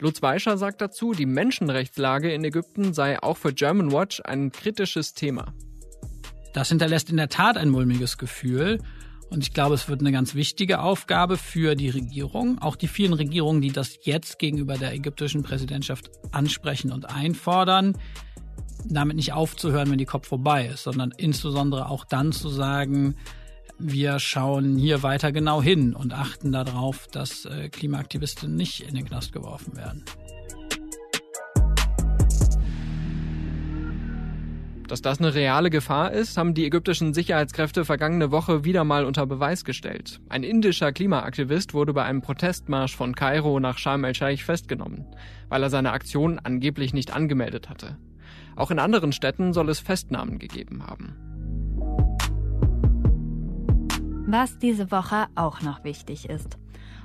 Lutz 0.00 0.22
Weischer 0.22 0.56
sagt 0.56 0.80
dazu, 0.80 1.12
die 1.12 1.26
Menschenrechtslage 1.26 2.32
in 2.32 2.42
Ägypten 2.42 2.94
sei 2.94 3.22
auch 3.22 3.36
für 3.36 3.52
German 3.52 3.92
Watch 3.92 4.22
ein 4.24 4.50
kritisches 4.50 5.12
Thema. 5.12 5.52
Das 6.54 6.70
hinterlässt 6.70 7.10
in 7.10 7.18
der 7.18 7.28
Tat 7.28 7.58
ein 7.58 7.68
mulmiges 7.68 8.16
Gefühl. 8.16 8.78
Und 9.28 9.42
ich 9.42 9.52
glaube, 9.52 9.74
es 9.74 9.88
wird 9.88 10.00
eine 10.00 10.10
ganz 10.10 10.34
wichtige 10.34 10.80
Aufgabe 10.80 11.36
für 11.36 11.76
die 11.76 11.90
Regierung, 11.90 12.58
auch 12.58 12.76
die 12.76 12.88
vielen 12.88 13.12
Regierungen, 13.12 13.60
die 13.60 13.70
das 13.70 13.98
jetzt 14.02 14.38
gegenüber 14.38 14.76
der 14.78 14.92
ägyptischen 14.92 15.42
Präsidentschaft 15.42 16.10
ansprechen 16.32 16.90
und 16.90 17.14
einfordern, 17.14 17.96
damit 18.86 19.16
nicht 19.16 19.34
aufzuhören, 19.34 19.90
wenn 19.90 19.98
die 19.98 20.06
Kopf 20.06 20.26
vorbei 20.26 20.66
ist, 20.66 20.82
sondern 20.82 21.12
insbesondere 21.16 21.88
auch 21.90 22.04
dann 22.06 22.32
zu 22.32 22.48
sagen, 22.48 23.16
wir 23.80 24.18
schauen 24.18 24.76
hier 24.76 25.02
weiter 25.02 25.32
genau 25.32 25.62
hin 25.62 25.94
und 25.94 26.12
achten 26.12 26.52
darauf, 26.52 27.06
dass 27.08 27.46
äh, 27.46 27.68
Klimaaktivisten 27.68 28.54
nicht 28.54 28.80
in 28.80 28.94
den 28.94 29.06
Knast 29.06 29.32
geworfen 29.32 29.76
werden. 29.76 30.04
Dass 34.86 35.02
das 35.02 35.20
eine 35.20 35.34
reale 35.34 35.70
Gefahr 35.70 36.10
ist, 36.10 36.36
haben 36.36 36.52
die 36.52 36.66
ägyptischen 36.66 37.14
Sicherheitskräfte 37.14 37.84
vergangene 37.84 38.32
Woche 38.32 38.64
wieder 38.64 38.82
mal 38.82 39.04
unter 39.04 39.24
Beweis 39.24 39.64
gestellt. 39.64 40.20
Ein 40.28 40.42
indischer 40.42 40.92
Klimaaktivist 40.92 41.74
wurde 41.74 41.92
bei 41.92 42.02
einem 42.02 42.22
Protestmarsch 42.22 42.96
von 42.96 43.14
Kairo 43.14 43.60
nach 43.60 43.78
Sharm 43.78 44.02
el-Sheikh 44.02 44.42
festgenommen, 44.42 45.06
weil 45.48 45.62
er 45.62 45.70
seine 45.70 45.92
Aktion 45.92 46.40
angeblich 46.40 46.92
nicht 46.92 47.12
angemeldet 47.12 47.68
hatte. 47.68 47.98
Auch 48.56 48.72
in 48.72 48.80
anderen 48.80 49.12
Städten 49.12 49.52
soll 49.52 49.68
es 49.68 49.78
Festnahmen 49.78 50.40
gegeben 50.40 50.84
haben. 50.84 51.29
Was 54.32 54.60
diese 54.60 54.92
Woche 54.92 55.26
auch 55.34 55.60
noch 55.60 55.82
wichtig 55.82 56.28
ist. 56.30 56.56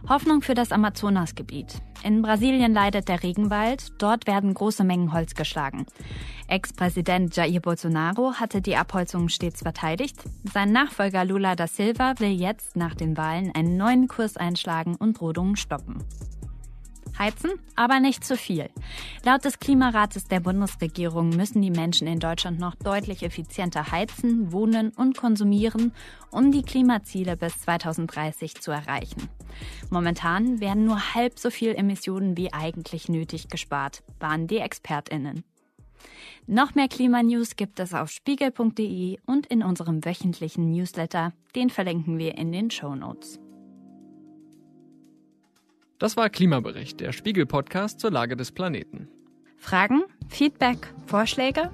Hoffnung 0.07 0.43
für 0.43 0.53
das 0.53 0.71
Amazonasgebiet. 0.71 1.81
In 2.03 2.21
Brasilien 2.21 2.71
leidet 2.71 3.07
der 3.07 3.23
Regenwald, 3.23 3.93
dort 3.97 4.27
werden 4.27 4.53
große 4.53 4.83
Mengen 4.83 5.11
Holz 5.11 5.33
geschlagen. 5.33 5.87
Ex-Präsident 6.47 7.35
Jair 7.35 7.61
Bolsonaro 7.61 8.33
hatte 8.33 8.61
die 8.61 8.75
Abholzung 8.75 9.29
stets 9.29 9.63
verteidigt. 9.63 10.17
Sein 10.53 10.71
Nachfolger 10.71 11.25
Lula 11.25 11.55
da 11.55 11.65
Silva 11.65 12.13
will 12.19 12.29
jetzt 12.29 12.75
nach 12.75 12.93
den 12.93 13.17
Wahlen 13.17 13.51
einen 13.55 13.75
neuen 13.75 14.07
Kurs 14.07 14.37
einschlagen 14.37 14.95
und 14.95 15.19
Rodungen 15.19 15.55
stoppen. 15.55 16.03
Heizen, 17.17 17.51
aber 17.75 17.99
nicht 17.99 18.23
zu 18.23 18.37
viel. 18.37 18.69
Laut 19.23 19.45
des 19.45 19.59
Klimarates 19.59 20.25
der 20.25 20.39
Bundesregierung 20.39 21.29
müssen 21.29 21.61
die 21.61 21.71
Menschen 21.71 22.07
in 22.07 22.19
Deutschland 22.19 22.59
noch 22.59 22.75
deutlich 22.75 23.23
effizienter 23.23 23.91
heizen, 23.91 24.51
wohnen 24.51 24.89
und 24.89 25.17
konsumieren, 25.17 25.93
um 26.31 26.51
die 26.51 26.63
Klimaziele 26.63 27.37
bis 27.37 27.59
2030 27.61 28.55
zu 28.55 28.71
erreichen. 28.71 29.29
Momentan 29.89 30.59
werden 30.59 30.85
nur 30.85 31.13
halb 31.13 31.39
so 31.39 31.49
viel 31.49 31.75
Emissionen 31.75 32.37
wie 32.37 32.53
eigentlich 32.53 33.09
nötig 33.09 33.47
gespart, 33.49 34.03
waren 34.19 34.47
die 34.47 34.57
Expertinnen. 34.57 35.43
Noch 36.47 36.75
mehr 36.75 36.87
Klimanews 36.87 37.55
gibt 37.55 37.79
es 37.79 37.93
auf 37.93 38.11
spiegel.de 38.11 39.17
und 39.25 39.47
in 39.47 39.63
unserem 39.63 40.05
wöchentlichen 40.05 40.69
Newsletter. 40.69 41.33
Den 41.55 41.71
verlinken 41.71 42.19
wir 42.19 42.37
in 42.37 42.51
den 42.51 42.69
Show 42.69 42.93
Notes. 42.93 43.39
Das 45.99 46.17
war 46.17 46.29
Klimabericht, 46.29 46.99
der 46.99 47.13
Spiegel-Podcast 47.13 47.99
zur 47.99 48.09
Lage 48.11 48.35
des 48.35 48.51
Planeten. 48.51 49.07
Fragen, 49.57 50.03
Feedback, 50.27 50.93
Vorschläge? 51.07 51.71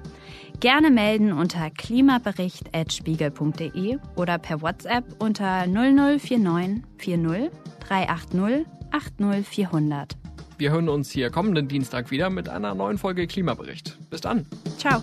Gerne 0.60 0.90
melden 0.90 1.32
unter 1.32 1.70
klimabericht.spiegel.de 1.70 3.98
oder 4.14 4.38
per 4.38 4.62
WhatsApp 4.62 5.04
unter 5.18 5.66
0049 5.66 6.84
40 6.98 7.50
380 7.80 8.64
80 8.92 9.44
400. 9.46 10.16
Wir 10.58 10.70
hören 10.70 10.88
uns 10.88 11.10
hier 11.10 11.30
kommenden 11.30 11.66
Dienstag 11.66 12.12
wieder 12.12 12.30
mit 12.30 12.48
einer 12.48 12.76
neuen 12.76 12.98
Folge 12.98 13.26
Klimabericht. 13.26 13.98
Bis 14.10 14.20
dann. 14.20 14.46
Ciao. 14.78 15.02